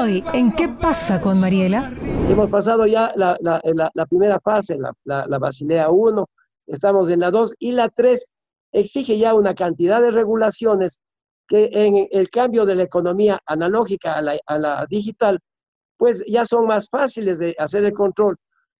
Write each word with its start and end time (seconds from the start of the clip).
Hoy, 0.00 0.22
¿en 0.32 0.52
qué 0.52 0.68
pasa 0.68 1.20
con 1.20 1.40
Mariela? 1.40 1.92
Hemos 2.30 2.48
pasado 2.50 2.86
ya 2.86 3.12
la, 3.16 4.06
primera 4.08 4.38
fase, 4.38 4.78
la, 5.04 5.38
Basilea 5.38 5.90
1, 5.90 6.24
estamos 6.68 7.08
en 7.10 7.18
la 7.18 7.32
2 7.32 7.54
y 7.58 7.72
la 7.72 7.88
3 7.88 8.24
exige 8.70 9.18
ya 9.18 9.34
una 9.34 9.56
cantidad 9.56 10.00
de 10.00 10.12
regulaciones 10.12 11.00
que 11.48 11.70
en 11.72 12.06
el 12.12 12.30
cambio 12.30 12.64
de 12.64 12.76
la 12.76 12.84
economía 12.84 13.40
analógica 13.44 14.14
a 14.14 14.58
la 14.58 14.86
digital, 14.88 15.40
pues 15.96 16.22
ya 16.28 16.46
son 16.46 16.66
más 16.66 16.88
fáciles 16.88 17.40
de 17.40 17.56
hacer 17.58 17.84
el 17.84 17.92
control, 17.92 18.36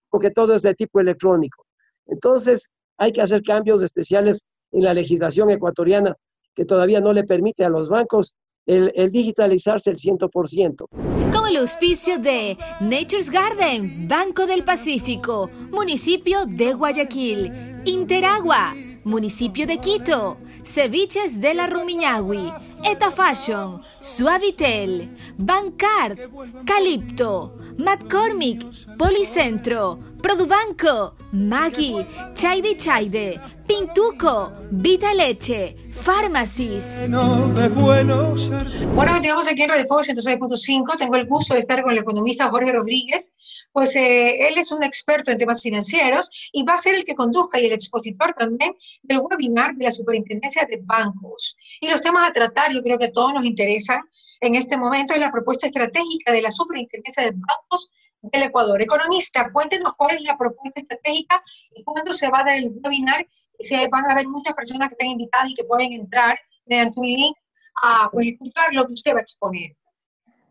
porque 0.09 0.31
todo 0.31 0.55
es 0.55 0.61
de 0.61 0.73
tipo 0.73 1.01
electrónico. 1.01 1.65
Entonces, 2.05 2.69
hay 2.97 3.11
que 3.11 3.21
hacer 3.21 3.41
cambios 3.43 3.83
especiales 3.83 4.41
en 4.71 4.83
la 4.83 4.93
legislación 4.93 5.49
ecuatoriana 5.49 6.15
que 6.55 6.63
todavía 6.63 7.01
no 7.01 7.11
le 7.11 7.25
permite 7.25 7.65
a 7.65 7.69
los 7.69 7.89
bancos 7.89 8.35
el, 8.65 9.11
digitalizarse 9.11 9.89
el 9.89 9.97
100%. 9.97 10.87
Con 11.31 11.47
el 11.47 11.57
auspicio 11.57 12.19
de 12.19 12.57
Nature's 12.79 13.29
Garden, 13.29 14.07
Banco 14.07 14.45
del 14.45 14.63
Pacífico, 14.63 15.49
municipio 15.71 16.45
de 16.45 16.73
Guayaquil, 16.73 17.81
Interagua, 17.85 18.75
municipio 19.03 19.65
de 19.65 19.77
Quito, 19.77 20.37
Ceviches 20.63 21.41
de 21.41 21.53
la 21.53 21.67
Rumiñahui, 21.67 22.51
Eta 22.83 23.11
Fashion, 23.11 23.81
Suavitel, 23.99 25.09
Bancard, 25.37 26.17
Calipto, 26.65 27.57
McCormick, 27.77 28.63
Policentro, 28.97 29.99
Produbanco, 30.21 31.15
Maggi, 31.31 32.05
Chaide 32.33 32.77
Chaide, 32.77 33.39
Pintuco, 33.67 34.51
Vita 34.71 35.13
Leche, 35.13 35.75
Pharmacies. 36.03 36.83
Bueno, 37.09 39.21
tenemos 39.21 39.47
aquí 39.47 39.63
en 39.63 39.69
Radio 39.69 39.85
Fuego 39.87 40.03
106.5. 40.03 40.97
Tengo 40.97 41.15
el 41.15 41.25
gusto 41.25 41.53
de 41.53 41.59
estar 41.59 41.81
con 41.83 41.91
el 41.91 41.99
economista 41.99 42.49
Jorge 42.49 42.71
Rodríguez. 42.71 43.33
Pues 43.71 43.95
eh, 43.95 44.47
él 44.47 44.57
es 44.57 44.71
un 44.71 44.83
experto 44.83 45.31
en 45.31 45.37
temas 45.37 45.61
financieros 45.61 46.29
y 46.51 46.63
va 46.63 46.73
a 46.73 46.77
ser 46.77 46.95
el 46.95 47.03
que 47.03 47.15
conduzca 47.15 47.59
y 47.59 47.65
el 47.65 47.73
expositor 47.73 48.33
también 48.33 48.75
del 49.03 49.19
webinar 49.19 49.75
de 49.75 49.85
la 49.85 49.91
Superintendencia 49.91 50.65
de 50.69 50.79
Bancos. 50.83 51.57
Y 51.81 51.89
los 51.89 52.01
temas 52.01 52.29
a 52.29 52.33
tratar, 52.33 52.73
yo 52.73 52.81
creo 52.81 52.97
que 52.97 53.05
a 53.05 53.11
todos 53.11 53.33
nos 53.33 53.45
interesan 53.45 53.99
en 54.41 54.55
este 54.55 54.77
momento, 54.77 55.13
es 55.13 55.19
la 55.19 55.31
propuesta 55.31 55.67
estratégica 55.67 56.31
de 56.31 56.41
la 56.41 56.51
Superintendencia 56.51 57.23
de 57.23 57.31
Bancos 57.31 57.91
del 58.21 58.43
Ecuador. 58.43 58.81
Economista, 58.81 59.49
cuéntenos 59.51 59.93
cuál 59.97 60.15
es 60.15 60.21
la 60.21 60.37
propuesta 60.37 60.79
estratégica 60.79 61.41
y 61.75 61.83
cuándo 61.83 62.13
se 62.13 62.29
va 62.29 62.39
a 62.39 62.43
dar 62.43 62.57
el 62.57 62.71
webinar. 62.83 63.25
Si 63.59 63.75
van 63.87 64.05
a 64.05 64.11
haber 64.11 64.27
muchas 64.27 64.53
personas 64.53 64.89
que 64.89 64.93
están 64.93 65.07
invitadas 65.09 65.49
y 65.49 65.55
que 65.55 65.63
pueden 65.63 65.93
entrar 65.93 66.39
mediante 66.65 66.99
un 66.99 67.07
link 67.07 67.35
a 67.81 68.09
pues, 68.11 68.27
escuchar 68.27 68.73
lo 68.73 68.85
que 68.85 68.93
usted 68.93 69.13
va 69.13 69.19
a 69.19 69.21
exponer. 69.21 69.75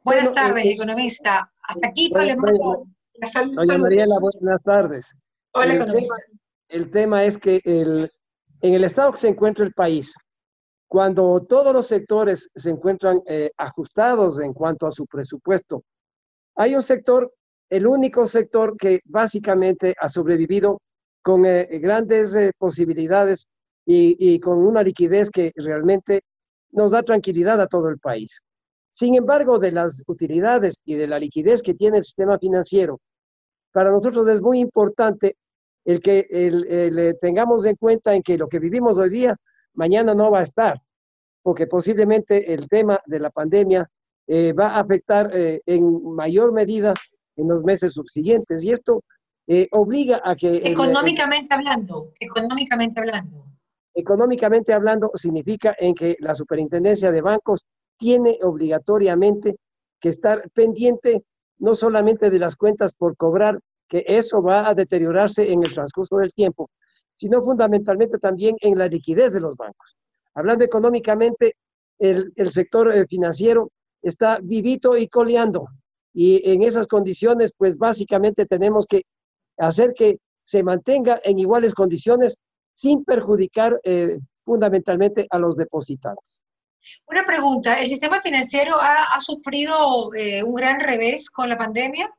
Buenas 0.02 0.32
tardes, 0.32 0.64
eh, 0.64 0.72
economista. 0.72 1.52
Hasta 1.62 1.88
aquí, 1.88 2.10
Doña, 2.10 2.36
la 3.14 3.26
salud. 3.26 3.54
Doña 3.58 3.78
Mariela, 3.78 4.14
buenas 4.20 4.62
tardes. 4.62 5.14
Hola, 5.52 5.74
el 5.74 5.82
economista. 5.82 6.14
Tema, 6.16 6.40
el 6.68 6.90
tema 6.90 7.24
es 7.24 7.38
que 7.38 7.60
el, 7.64 8.10
en 8.62 8.74
el 8.74 8.84
estado 8.84 9.12
que 9.12 9.18
se 9.18 9.28
encuentra 9.28 9.64
el 9.64 9.74
país, 9.74 10.14
cuando 10.86 11.44
todos 11.46 11.74
los 11.74 11.86
sectores 11.86 12.50
se 12.54 12.70
encuentran 12.70 13.20
eh, 13.26 13.50
ajustados 13.58 14.40
en 14.40 14.54
cuanto 14.54 14.86
a 14.86 14.92
su 14.92 15.06
presupuesto, 15.06 15.82
hay 16.56 16.74
un 16.74 16.82
sector 16.82 17.32
el 17.70 17.86
único 17.86 18.26
sector 18.26 18.76
que 18.76 19.00
básicamente 19.04 19.94
ha 20.00 20.08
sobrevivido 20.08 20.80
con 21.22 21.44
eh, 21.44 21.66
grandes 21.78 22.34
eh, 22.34 22.52
posibilidades 22.56 23.46
y, 23.90 24.38
con 24.40 24.58
una 24.58 24.82
liquidez 24.82 25.30
que 25.30 25.50
realmente 25.56 26.20
nos 26.72 26.90
da 26.90 27.02
tranquilidad 27.02 27.58
a 27.58 27.66
todo 27.66 27.88
el 27.88 27.98
país. 27.98 28.42
Sin 28.90 29.14
embargo, 29.14 29.58
de 29.58 29.72
las 29.72 30.02
utilidades 30.06 30.82
y 30.84 30.94
de 30.94 31.06
la 31.06 31.18
liquidez 31.18 31.62
que 31.62 31.72
tiene 31.72 31.96
el 31.96 32.04
sistema 32.04 32.38
financiero, 32.38 33.00
para 33.72 33.90
nosotros 33.90 34.28
es 34.28 34.42
muy 34.42 34.58
importante 34.58 35.36
el 35.86 36.00
que 36.00 36.26
el, 36.28 37.16
tengamos 37.18 37.64
en 37.64 37.76
cuenta 37.76 38.14
en 38.14 38.22
que 38.22 38.36
lo 38.36 38.46
que 38.46 38.58
vivimos 38.58 38.98
hoy 38.98 39.08
día, 39.08 39.34
mañana 39.72 40.14
no 40.14 40.30
va 40.30 40.40
a 40.40 40.42
estar, 40.42 40.78
porque 41.42 41.66
posiblemente 41.66 42.52
el 42.52 42.68
tema 42.68 43.00
de 43.06 43.20
la 43.20 43.30
pandemia 43.30 43.88
eh, 44.26 44.52
va 44.52 44.68
a 44.68 44.80
afectar 44.80 45.30
en 45.32 46.14
mayor 46.14 46.52
medida 46.52 46.92
en 47.38 47.48
los 47.48 47.64
meses 47.64 47.94
subsiguientes. 47.94 48.62
Y 48.62 48.72
esto 48.72 49.02
eh, 49.46 49.68
obliga 49.72 50.20
a 50.22 50.36
que... 50.36 50.56
Económicamente 50.56 51.54
hablando, 51.54 52.12
económicamente 52.20 53.00
hablando. 53.00 53.46
Económicamente 53.94 54.72
hablando 54.72 55.10
significa 55.14 55.74
en 55.78 55.94
que 55.94 56.16
la 56.20 56.34
superintendencia 56.34 57.10
de 57.10 57.22
bancos 57.22 57.64
tiene 57.96 58.38
obligatoriamente 58.42 59.56
que 60.00 60.10
estar 60.10 60.48
pendiente 60.50 61.22
no 61.58 61.74
solamente 61.74 62.30
de 62.30 62.38
las 62.38 62.56
cuentas 62.56 62.94
por 62.94 63.16
cobrar, 63.16 63.58
que 63.88 64.04
eso 64.06 64.42
va 64.42 64.68
a 64.68 64.74
deteriorarse 64.74 65.50
en 65.50 65.64
el 65.64 65.72
transcurso 65.72 66.18
del 66.18 66.30
tiempo, 66.30 66.70
sino 67.16 67.42
fundamentalmente 67.42 68.18
también 68.18 68.54
en 68.60 68.78
la 68.78 68.86
liquidez 68.86 69.32
de 69.32 69.40
los 69.40 69.56
bancos. 69.56 69.96
Hablando 70.34 70.64
económicamente, 70.64 71.56
el, 71.98 72.26
el 72.36 72.50
sector 72.50 72.94
eh, 72.94 73.06
financiero 73.08 73.72
está 74.02 74.38
vivito 74.40 74.96
y 74.96 75.08
coleando. 75.08 75.66
Y 76.20 76.50
en 76.50 76.62
esas 76.62 76.88
condiciones, 76.88 77.52
pues 77.56 77.78
básicamente 77.78 78.44
tenemos 78.44 78.86
que 78.86 79.02
hacer 79.56 79.94
que 79.94 80.18
se 80.42 80.64
mantenga 80.64 81.20
en 81.22 81.38
iguales 81.38 81.72
condiciones 81.74 82.38
sin 82.74 83.04
perjudicar 83.04 83.78
eh, 83.84 84.18
fundamentalmente 84.44 85.28
a 85.30 85.38
los 85.38 85.56
depositantes. 85.56 86.44
Una 87.06 87.24
pregunta, 87.24 87.80
¿el 87.80 87.86
sistema 87.86 88.20
financiero 88.20 88.78
ha, 88.80 89.20
sufrido 89.20 90.12
eh, 90.12 90.42
un 90.42 90.56
gran 90.56 90.80
revés 90.80 91.30
con 91.30 91.48
la 91.48 91.56
pandemia? 91.56 92.12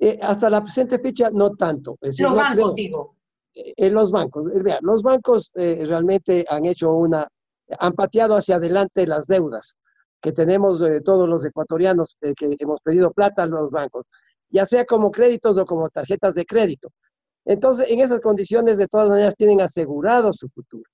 Eh, 0.00 0.18
hasta 0.20 0.50
la 0.50 0.64
presente 0.64 0.98
fecha 0.98 1.30
no 1.30 1.54
tanto. 1.54 1.98
los 2.00 2.34
bancos, 2.34 2.74
digo. 2.74 3.14
En 3.54 3.94
los 3.94 4.10
bancos, 4.10 4.48
vean, 4.64 4.80
los 4.82 5.02
bancos 5.02 5.52
realmente 5.54 6.44
han 6.48 6.66
hecho 6.66 6.92
una, 6.92 7.28
han 7.78 7.92
pateado 7.92 8.36
hacia 8.36 8.56
adelante 8.56 9.06
las 9.06 9.28
deudas 9.28 9.76
que 10.20 10.32
tenemos 10.32 10.80
eh, 10.80 11.00
todos 11.00 11.28
los 11.28 11.44
ecuatorianos 11.44 12.16
eh, 12.20 12.34
que 12.34 12.56
hemos 12.58 12.80
pedido 12.80 13.12
plata 13.12 13.42
a 13.42 13.46
los 13.46 13.70
bancos, 13.70 14.06
ya 14.50 14.64
sea 14.64 14.84
como 14.84 15.10
créditos 15.10 15.56
o 15.56 15.64
como 15.64 15.88
tarjetas 15.88 16.34
de 16.34 16.44
crédito. 16.44 16.90
Entonces, 17.44 17.86
en 17.88 18.00
esas 18.00 18.20
condiciones, 18.20 18.78
de 18.78 18.88
todas 18.88 19.08
maneras, 19.08 19.36
tienen 19.36 19.60
asegurado 19.60 20.32
su 20.32 20.48
futuro. 20.48 20.84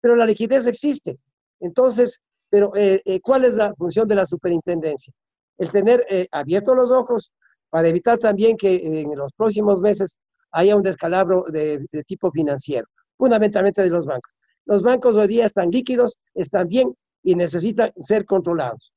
Pero 0.00 0.14
la 0.14 0.26
liquidez 0.26 0.66
existe. 0.66 1.18
Entonces, 1.60 2.20
pero 2.48 2.70
eh, 2.76 3.20
¿cuál 3.22 3.44
es 3.44 3.54
la 3.54 3.74
función 3.74 4.06
de 4.06 4.14
la 4.14 4.24
superintendencia? 4.24 5.12
El 5.58 5.70
tener 5.72 6.06
abiertos 6.30 6.76
los 6.76 6.92
ojos 6.92 7.32
para 7.70 7.88
evitar 7.88 8.18
también 8.18 8.56
que 8.56 9.00
en 9.00 9.16
los 9.16 9.32
próximos 9.32 9.80
meses 9.80 10.16
haya 10.52 10.76
un 10.76 10.82
descalabro 10.82 11.44
de, 11.48 11.84
de 11.90 12.04
tipo 12.04 12.30
financiero, 12.30 12.86
fundamentalmente 13.16 13.82
de 13.82 13.90
los 13.90 14.06
bancos. 14.06 14.32
Los 14.64 14.82
bancos 14.82 15.16
hoy 15.16 15.26
día 15.26 15.46
están 15.46 15.70
líquidos, 15.70 16.16
están 16.34 16.68
bien, 16.68 16.94
y 17.26 17.34
necesitan 17.34 17.92
ser 17.96 18.24
controlados. 18.24 18.94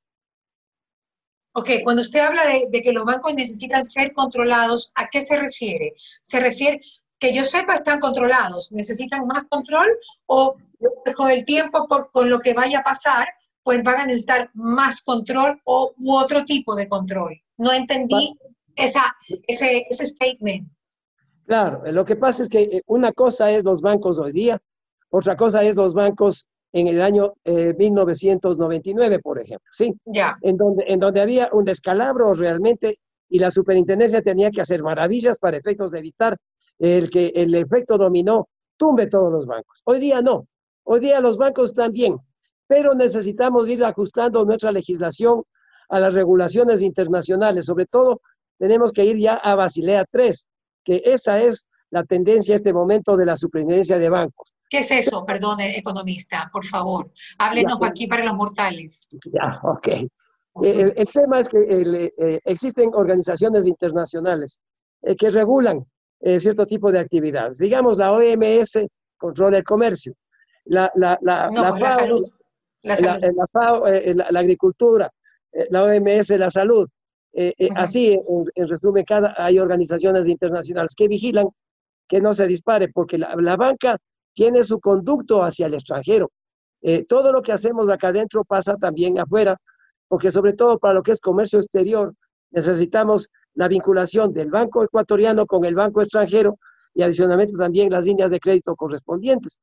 Ok, 1.56 1.70
cuando 1.84 2.04
usted 2.04 2.20
habla 2.20 2.44
de, 2.70 2.82
que 2.84 2.94
los 2.94 3.06
bancos 3.06 3.34
necesitan 3.34 3.88
ser 3.88 4.14
controlados, 4.14 4.92
¿a 4.94 5.10
qué 5.10 5.20
se 5.20 5.36
refiere? 5.36 5.94
¿Se 6.22 6.40
refiere 6.40 6.80
que 7.18 7.34
yo 7.34 7.44
sepa 7.44 7.74
están 7.74 8.00
controlados? 8.00 8.72
¿Necesitan 8.72 9.26
más 9.26 9.46
control 9.50 9.88
o 10.28 10.56
con 11.16 11.32
el 11.32 11.44
tiempo, 11.44 11.88
por, 11.88 12.12
con 12.12 12.30
lo 12.30 12.40
que 12.40 12.54
vaya 12.54 12.80
a 12.80 12.84
pasar, 12.84 13.28
pues 13.64 13.84
van 13.84 14.02
a 14.02 14.06
necesitar 14.06 14.52
más 14.54 15.02
control 15.02 15.60
o 15.64 15.96
u 15.98 16.16
otro 16.16 16.46
tipo 16.46 16.76
de 16.76 16.88
control? 16.88 17.42
No 17.58 17.74
entendí 17.74 18.38
esa, 18.76 19.16
ese, 19.48 19.86
ese 19.90 20.06
statement. 20.06 20.70
Claro, 21.48 21.82
lo 21.92 22.06
que 22.06 22.16
pasa 22.16 22.44
es 22.44 22.50
que 22.50 22.62
eh, 22.62 22.84
una 22.86 23.12
cosa 23.12 23.50
es 23.50 23.64
los 23.64 23.82
bancos 23.82 24.20
hoy 24.20 24.34
día, 24.34 24.62
otra 25.10 25.36
cosa 25.36 25.64
es 25.64 25.76
los 25.76 25.96
bancos 25.96 26.48
en 26.72 26.88
el 26.88 27.02
año 27.02 27.34
1999, 27.46 29.16
eh, 29.16 29.20
por 29.20 29.40
ejemplo, 29.40 29.68
¿sí? 29.72 29.94
Ya. 30.06 30.38
En 30.42 30.58
donde, 30.58 30.84
en 30.88 31.00
donde 31.00 31.22
había 31.22 31.50
un 31.52 31.66
descalabro 31.66 32.34
realmente 32.34 33.00
y 33.30 33.40
la 33.40 33.52
superintendencia 33.52 34.22
tenía 34.22 34.52
que 34.52 34.62
hacer 34.62 34.82
maravillas 34.84 35.40
para 35.40 35.58
efectos 35.58 35.92
de 35.92 36.00
evitar 36.00 36.38
el 36.78 37.10
que 37.10 37.28
el 37.36 37.54
efecto 37.56 37.98
dominó 37.98 38.48
tumbe 38.78 39.08
todos 39.08 39.32
los 39.32 39.46
bancos. 39.46 39.82
Hoy 39.84 40.00
día 40.00 40.22
no. 40.22 40.48
Hoy 40.84 41.02
día 41.02 41.22
los 41.22 41.38
bancos 41.38 41.76
bien, 41.92 42.18
pero 42.66 42.96
necesitamos 42.96 43.68
ir 43.70 43.84
ajustando 43.84 44.46
nuestra 44.46 44.72
legislación 44.72 45.44
a 45.90 46.00
las 46.00 46.14
regulaciones 46.14 46.82
internacionales. 46.82 47.66
Sobre 47.66 47.86
todo, 47.86 48.22
tenemos 48.58 48.92
que 48.92 49.06
ir 49.06 49.18
ya 49.18 49.36
a 49.36 49.56
Basilea 49.56 50.06
3, 50.10 50.48
que 50.84 51.02
esa 51.06 51.42
es 51.42 51.68
la 51.92 52.04
tendencia 52.04 52.56
a 52.56 52.58
este 52.58 52.74
momento 52.74 53.18
de 53.18 53.26
la 53.26 53.38
superintendencia 53.38 54.00
de 54.00 54.10
bancos. 54.10 54.54
¿Qué 54.70 54.80
es 54.80 54.92
eso? 54.92 55.26
Perdone, 55.26 55.78
economista, 55.78 56.50
por 56.52 56.66
favor. 56.66 57.12
Háblenos 57.38 57.80
aquí 57.84 58.08
para 58.08 58.24
los 58.24 58.36
mortales. 58.36 59.08
Ya, 59.32 59.60
ok. 59.64 59.88
El, 60.62 60.94
tema 61.12 61.40
es 61.40 61.48
que 61.48 61.58
eh, 61.60 62.40
existen 62.44 62.92
organizaciones 62.94 63.66
internacionales 63.66 64.60
eh, 65.02 65.16
que 65.16 65.32
regulan 65.32 65.86
eh, 66.20 66.40
cierto 66.40 66.66
tipo 66.66 66.92
de 66.92 67.00
actividades. 67.00 67.58
Digamos, 67.58 67.98
la 67.98 68.12
OMS 68.12 68.86
controla 69.18 69.58
el 69.58 69.64
comercio. 69.64 70.14
La, 70.66 70.92
la, 70.96 71.18
la, 71.22 71.50
la, 71.50 71.72
pues 71.72 71.96
salud. 71.96 72.26
La, 72.84 72.96
la, 72.96 74.28
la, 74.30 74.40
agricultura. 74.40 75.12
La 75.70 75.84
OMS 75.84 76.30
la 76.30 76.52
salud. 76.52 76.88
Eh, 77.34 77.54
eh, 77.58 77.70
así, 77.76 78.18
en, 78.56 78.68
resumen, 78.68 79.06
cada, 79.06 79.34
hay 79.38 79.60
organizaciones 79.60 80.28
internacionales 80.28 80.96
que 80.96 81.08
vigilan 81.08 81.48
que 82.08 82.20
no 82.20 82.34
se 82.34 82.48
dispare, 82.48 82.90
porque 82.90 83.20
la, 83.20 83.56
banca 83.56 83.98
tiene 84.40 84.64
su 84.64 84.80
conducto 84.80 85.44
hacia 85.44 85.66
el 85.66 85.74
extranjero. 85.74 86.32
Eh, 86.82 87.04
todo 87.04 87.34
lo 87.34 87.42
que 87.42 87.52
hacemos 87.52 87.90
acá 87.90 88.08
adentro 88.08 88.46
pasa 88.46 88.78
también 88.78 89.20
afuera, 89.20 89.58
porque 90.08 90.32
sobre 90.32 90.54
todo 90.54 90.80
para 90.80 90.94
lo 90.94 91.04
que 91.04 91.12
es 91.12 91.20
comercio 91.20 91.60
exterior, 91.60 92.14
necesitamos 92.50 93.28
la 93.54 93.68
vinculación 93.68 94.32
del 94.32 94.50
banco 94.50 94.82
ecuatoriano 94.82 95.46
con 95.46 95.66
el 95.66 95.76
banco 95.76 96.02
extranjero 96.02 96.58
y 96.94 97.04
adicionalmente 97.04 97.54
también 97.58 97.90
las 97.90 98.06
líneas 98.06 98.32
de 98.32 98.40
crédito 98.40 98.78
correspondientes. 98.78 99.60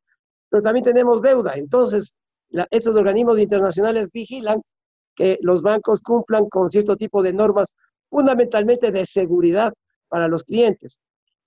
Pero 0.51 0.63
también 0.63 0.85
tenemos 0.85 1.23
deuda, 1.23 1.55
entonces 1.55 2.13
estos 2.71 2.95
organismos 2.97 3.39
internacionales 3.39 4.11
vigilan 4.13 4.61
que 5.15 5.39
los 5.41 5.63
bancos 5.63 6.03
cumplan 6.03 6.51
con 6.51 6.69
cierto 6.69 6.97
tipo 6.97 7.23
de 7.23 7.33
normas, 7.33 7.75
fundamentalmente 8.11 8.93
de 8.93 9.07
seguridad 9.07 9.73
para 10.09 10.29
los 10.29 10.45
clientes. 10.45 10.99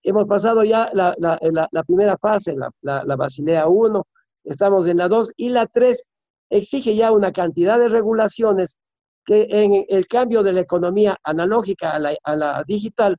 Hemos 0.04 0.26
pasado 0.26 0.64
ya 0.64 0.90
la, 0.94 1.84
primera 1.86 2.18
fase, 2.18 2.56
la, 2.82 3.16
Basilea 3.16 3.68
1, 3.68 4.08
estamos 4.46 4.88
en 4.88 4.98
la 4.98 5.08
2 5.08 5.34
y 5.38 5.50
la 5.50 5.66
3 5.68 6.06
exige 6.50 6.96
ya 6.96 7.12
una 7.12 7.32
cantidad 7.32 7.78
de 7.78 7.90
regulaciones 7.90 8.80
que 9.26 9.48
en 9.50 9.86
el 9.90 10.08
cambio 10.08 10.42
de 10.42 10.54
la 10.54 10.62
economía 10.62 11.18
analógica 11.24 11.92
a 11.92 12.00
la, 12.00 12.16
a 12.24 12.36
la 12.36 12.64
digital, 12.66 13.18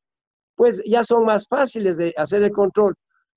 pues 0.57 0.83
ya 0.85 1.05
son 1.05 1.25
más 1.25 1.47
fáciles 1.47 1.97
de 1.97 2.13
hacer 2.17 2.43
el 2.43 2.53
control, 2.53 2.95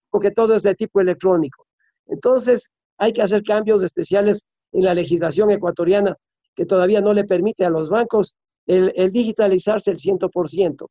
porque 0.09 0.31
todo 0.31 0.55
es 0.55 0.63
de 0.63 0.75
tipo 0.75 0.99
electrónico. 0.99 1.67
Entonces, 2.07 2.69
hay 2.97 3.13
que 3.13 3.21
hacer 3.21 3.43
cambios 3.43 3.83
especiales 3.83 4.43
en 4.71 4.83
la 4.83 4.93
legislación 4.93 5.51
ecuatoriana 5.51 6.15
que 6.55 6.65
todavía 6.65 7.01
no 7.01 7.13
le 7.13 7.23
permite 7.23 7.65
a 7.65 7.69
los 7.69 7.89
bancos 7.89 8.35
el, 8.65 8.93
digitalizarse 9.11 9.91
el 9.91 9.97
100%. 9.97 10.87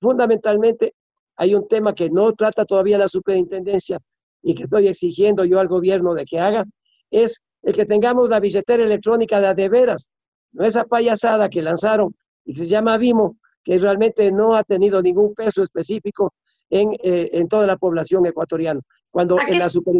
Fundamentalmente, 0.00 0.94
hay 1.36 1.54
un 1.54 1.66
tema 1.68 1.94
que 1.94 2.10
no 2.10 2.32
trata 2.32 2.64
todavía 2.64 2.98
la 2.98 3.08
superintendencia 3.08 3.98
y 4.42 4.54
que 4.54 4.64
estoy 4.64 4.88
exigiendo 4.88 5.44
yo 5.44 5.60
al 5.60 5.68
gobierno 5.68 6.14
de 6.14 6.24
que 6.24 6.38
haga, 6.38 6.64
es 7.10 7.42
el 7.62 7.74
que 7.74 7.86
tengamos 7.86 8.28
la 8.28 8.40
billetera 8.40 8.84
electrónica 8.84 9.40
de, 9.40 9.54
de 9.54 9.68
veras, 9.68 10.10
no 10.52 10.64
esa 10.64 10.84
payasada 10.84 11.48
que 11.48 11.62
lanzaron 11.62 12.14
y 12.44 12.52
que 12.52 12.60
se 12.60 12.66
llama 12.66 12.98
Vimo, 12.98 13.36
que 13.64 13.78
realmente 13.78 14.30
no 14.30 14.54
ha 14.54 14.62
tenido 14.62 15.00
ningún 15.00 15.34
peso 15.34 15.62
específico 15.62 16.32
en, 16.70 16.92
eh, 17.02 17.30
en 17.32 17.48
toda 17.48 17.66
la 17.66 17.76
población 17.76 18.26
ecuatoriana. 18.26 18.80
Cuando 19.10 19.36
en 19.48 19.58
la, 19.58 19.70
super, 19.70 19.94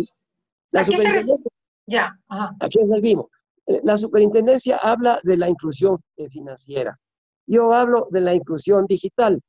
la 0.70 0.84
superintendencia... 0.84 1.50
Ya, 1.86 2.18
Aquí 2.60 2.80
es 2.80 2.90
el 2.90 3.00
Vimo. 3.00 3.30
Eh, 3.66 3.80
la 3.84 3.96
superintendencia 3.96 4.76
habla 4.76 5.20
de 5.22 5.36
la 5.36 5.48
inclusión 5.48 5.98
eh, 6.16 6.28
financiera. 6.28 6.98
Yo 7.46 7.72
hablo 7.72 8.08
de 8.10 8.20
la 8.20 8.34
inclusión 8.34 8.86
digital. 8.86 9.40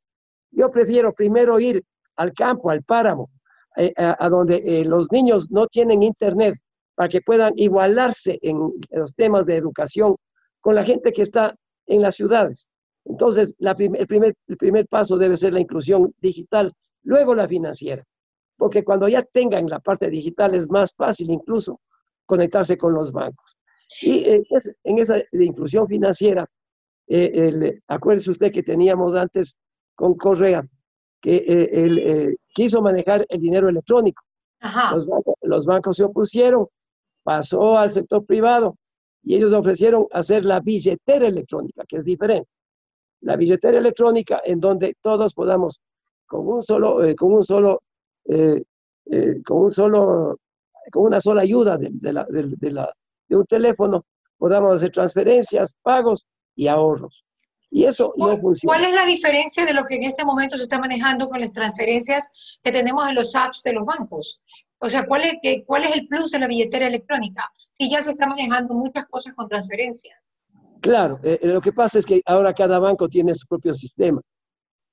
Yo 0.55 0.71
prefiero 0.71 1.13
primero 1.13 1.59
ir 1.59 1.83
al 2.15 2.33
campo, 2.33 2.69
al 2.69 2.83
páramo, 2.83 3.29
eh, 3.75 3.93
a, 3.97 4.29
donde 4.29 4.83
los 4.85 5.11
niños 5.11 5.51
no 5.51 5.67
tienen 5.67 6.01
internet 6.01 6.55
para 6.95 7.09
que 7.09 7.21
puedan 7.21 7.53
igualarse 7.57 8.39
en 8.41 8.71
los 8.91 9.13
temas 9.15 9.45
de 9.45 9.57
educación 9.57 10.15
con 10.61 10.75
la 10.75 10.83
gente 10.83 11.11
que 11.11 11.23
está 11.23 11.53
en 11.85 12.01
las 12.01 12.15
ciudades. 12.15 12.69
Entonces, 13.03 13.53
el, 13.59 14.07
primer, 14.07 14.33
el 14.47 14.57
primer 14.57 14.87
paso 14.87 15.17
debe 15.17 15.35
ser 15.37 15.53
la 15.53 15.59
inclusión 15.59 16.13
digital, 16.19 16.73
luego 17.03 17.35
la 17.35 17.47
financiera, 17.47 18.03
porque 18.57 18.83
cuando 18.83 19.07
ya 19.09 19.21
tengan 19.23 19.67
la 19.67 19.79
parte 19.79 20.09
digital 20.09 20.55
es 20.55 20.69
más 20.69 20.93
fácil 20.95 21.29
incluso 21.29 21.81
conectarse 22.25 22.77
con 22.77 22.93
los 22.93 23.11
bancos. 23.11 23.57
Y 24.01 24.23
eh, 24.25 24.43
en 24.83 24.99
esa 24.99 25.21
inclusión 25.33 25.85
financiera, 25.87 26.45
eh, 27.07 27.79
acuérdese 27.87 28.31
usted 28.31 28.51
que 28.51 28.63
teníamos 28.63 29.13
antes 29.13 29.59
con 29.95 30.15
Correa, 30.15 30.67
que 31.21 31.35
eh, 31.37 31.69
él 31.71 32.37
quiso 32.53 32.81
manejar 32.81 33.25
el 33.29 33.41
dinero 33.41 33.69
electrónico. 33.69 34.23
Los, 35.41 35.65
bancos, 35.65 35.97
se 35.97 36.03
opusieron, 36.03 36.67
pasó 37.23 37.77
al 37.77 37.91
sector 37.91 38.25
privado 38.25 38.77
y 39.23 39.35
ellos 39.35 39.51
ofrecieron 39.53 40.05
hacer 40.11 40.43
la 40.43 40.59
billetera 40.59 41.27
electrónica, 41.27 41.83
que 41.87 41.97
es 41.97 42.05
diferente. 42.05 42.49
La 43.21 43.35
billetera 43.35 43.77
electrónica 43.77 44.41
en 44.43 44.59
donde 44.59 44.95
todos 45.01 45.33
podamos 45.33 45.81
con 46.25 46.47
un 46.47 46.63
solo, 46.63 46.99
con 47.17 47.33
un 47.33 47.43
solo, 47.43 47.81
con 48.25 49.57
un 49.57 49.71
solo, 49.71 50.37
con 50.91 51.03
una 51.03 51.21
sola 51.21 51.41
ayuda 51.43 51.77
de, 51.77 52.13
la, 52.13 52.25
de, 52.25 52.71
la, 52.71 52.91
de 53.27 53.35
un 53.35 53.45
teléfono 53.45 54.03
podamos 54.37 54.75
hacer 54.75 54.91
transferencias, 54.91 55.75
pagos 55.81 56.25
y 56.55 56.67
ahorros. 56.67 57.24
Y 57.71 57.85
eso 57.85 58.13
no 58.17 58.37
funciona. 58.37 58.73
¿Cuál 58.73 58.85
es 58.89 58.95
la 58.95 59.05
diferencia 59.05 59.65
de 59.65 59.73
lo 59.73 59.83
que 59.83 59.95
en 59.95 60.03
este 60.03 60.23
momento 60.23 60.57
se 60.57 60.63
está 60.63 60.79
manejando 60.79 61.27
con 61.27 61.41
las 61.41 61.51
transferencias 61.51 62.31
que 62.61 62.71
tenemos 62.71 63.07
en 63.07 63.15
los 63.15 63.35
apps 63.35 63.63
de 63.63 63.73
los 63.73 63.85
bancos? 63.85 64.41
O 64.79 64.89
sea, 64.89 65.05
¿cuál 65.05 65.23
es, 65.23 65.63
cuál 65.65 65.83
es 65.83 65.95
el 65.95 66.07
plus 66.07 66.31
de 66.31 66.39
la 66.39 66.47
billetera 66.47 66.87
electrónica? 66.87 67.49
Si 67.71 67.89
ya 67.89 68.01
se 68.01 68.11
está 68.11 68.27
manejando 68.27 68.73
muchas 68.75 69.07
cosas 69.07 69.33
con 69.33 69.47
transferencias. 69.47 70.41
Claro, 70.81 71.19
eh, 71.23 71.39
eh, 71.41 71.47
lo 71.47 71.61
que 71.61 71.73
pasa 71.73 71.97
es 71.97 72.05
que 72.05 72.21
ahora 72.25 72.53
cada 72.53 72.77
banco 72.77 73.07
tiene 73.07 73.33
su 73.33 73.47
propio 73.47 73.73
sistema 73.73 74.21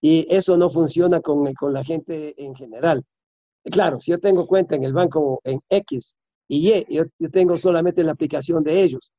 y 0.01 0.27
eso 0.35 0.57
no 0.57 0.71
funciona 0.71 1.21
con, 1.21 1.53
con 1.55 1.73
la 1.73 1.85
gente 1.85 2.35
en 2.43 2.55
general. 2.55 3.05
Claro, 3.65 4.01
si 4.01 4.11
yo 4.11 4.19
tengo 4.19 4.47
cuenta 4.47 4.75
en 4.75 4.85
el 4.85 4.93
banco 4.93 5.41
en 5.45 5.61
X 5.69 6.17
y 6.49 6.85
yo, 6.89 7.05
tengo 7.31 7.57
solamente 7.59 8.03
la 8.03 8.13
aplicación 8.13 8.65
de 8.65 8.83
ellos. 8.83 9.13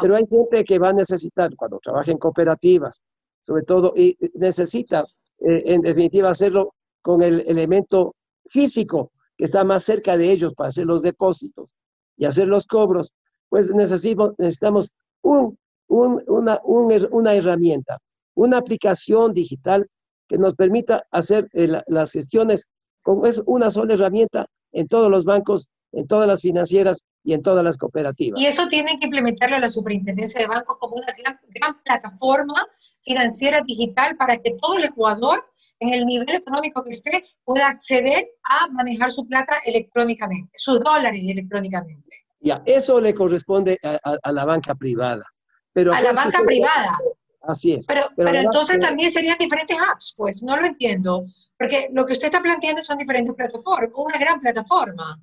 Pero 0.00 0.14
hay 0.14 0.24
gente 0.28 0.64
que 0.64 0.78
va 0.78 0.90
a 0.90 0.92
necesitar, 0.92 1.54
cuando 1.56 1.78
trabaja 1.80 2.10
en 2.10 2.18
cooperativas, 2.18 3.02
sobre 3.40 3.64
todo, 3.64 3.92
y 3.96 4.16
necesita, 4.34 5.00
eh, 5.40 5.62
en 5.66 5.80
definitiva, 5.80 6.30
hacerlo 6.30 6.74
con 7.02 7.22
el 7.22 7.40
elemento 7.46 8.14
físico 8.46 9.10
que 9.36 9.44
está 9.44 9.64
más 9.64 9.84
cerca 9.84 10.16
de 10.16 10.30
ellos 10.30 10.54
para 10.54 10.70
hacer 10.70 10.86
los 10.86 11.02
depósitos 11.02 11.68
y 12.16 12.24
hacer 12.24 12.46
los 12.46 12.66
cobros, 12.66 13.12
pues 13.48 13.70
necesitamos, 13.70 14.34
necesitamos 14.38 14.92
un, 15.22 15.58
una, 15.88 16.60
una 16.64 17.34
herramienta, 17.34 17.98
una 18.34 18.58
aplicación 18.58 19.34
digital 19.34 19.88
que 20.28 20.38
nos 20.38 20.54
permita 20.54 21.04
hacer 21.10 21.48
eh, 21.52 21.68
las 21.86 22.12
gestiones 22.12 22.68
con 23.02 23.26
es 23.26 23.42
una 23.46 23.70
sola 23.70 23.94
herramienta 23.94 24.46
en 24.72 24.88
todos 24.88 25.10
los 25.10 25.24
bancos 25.24 25.68
en 25.92 26.06
todas 26.06 26.26
las 26.26 26.40
financieras 26.40 27.04
y 27.24 27.32
en 27.32 27.42
todas 27.42 27.64
las 27.64 27.78
cooperativas. 27.78 28.38
Y 28.38 28.46
eso 28.46 28.68
tienen 28.68 29.00
que 29.00 29.06
implementarlo 29.06 29.56
a 29.56 29.58
la 29.58 29.70
Superintendencia 29.70 30.40
de 30.40 30.46
Bancos 30.46 30.76
como 30.78 30.96
una 30.96 31.06
gran, 31.16 31.82
plataforma 31.82 32.66
financiera 33.02 33.62
digital 33.62 34.16
para 34.16 34.36
que 34.36 34.56
todo 34.60 34.76
el 34.76 34.84
Ecuador, 34.84 35.44
en 35.80 35.94
el 35.94 36.04
nivel 36.04 36.28
económico 36.30 36.84
que 36.84 36.90
esté, 36.90 37.24
pueda 37.42 37.68
acceder 37.68 38.28
a 38.44 38.68
manejar 38.68 39.10
su 39.10 39.26
plata 39.26 39.54
electrónicamente, 39.64 40.52
sus 40.56 40.80
dólares 40.80 41.22
electrónicamente. 41.26 42.26
Ya, 42.40 42.62
eso 42.66 43.00
le 43.00 43.14
corresponde 43.14 43.78
a, 43.82 44.32
la 44.32 44.44
banca 44.44 44.74
privada. 44.74 45.24
Pero 45.72 45.94
a 45.94 46.00
la 46.02 46.12
banca 46.12 46.42
privada. 46.44 46.98
Así 47.40 47.72
es. 47.72 47.86
Pero, 47.86 48.02
pero, 48.16 48.38
entonces 48.38 48.78
también 48.78 49.10
serían 49.10 49.36
diferentes 49.38 49.78
apps, 49.78 50.14
pues 50.16 50.42
no 50.42 50.56
lo 50.56 50.66
entiendo. 50.66 51.24
Porque 51.58 51.88
lo 51.92 52.04
que 52.04 52.12
usted 52.12 52.26
está 52.26 52.42
planteando 52.42 52.84
son 52.84 52.98
diferentes 52.98 53.34
plataformas, 53.34 53.90
una 53.94 54.18
gran 54.18 54.40
plataforma. 54.40 55.18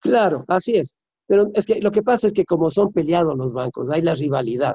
Claro, 0.00 0.44
así 0.48 0.76
es. 0.76 0.96
Pero 1.26 1.50
es 1.54 1.66
que 1.66 1.80
lo 1.80 1.90
que 1.90 2.02
pasa 2.02 2.26
es 2.26 2.32
que 2.32 2.44
como 2.44 2.70
son 2.70 2.92
peleados 2.92 3.36
los 3.36 3.52
bancos, 3.52 3.90
hay 3.90 4.02
la 4.02 4.14
rivalidad. 4.14 4.74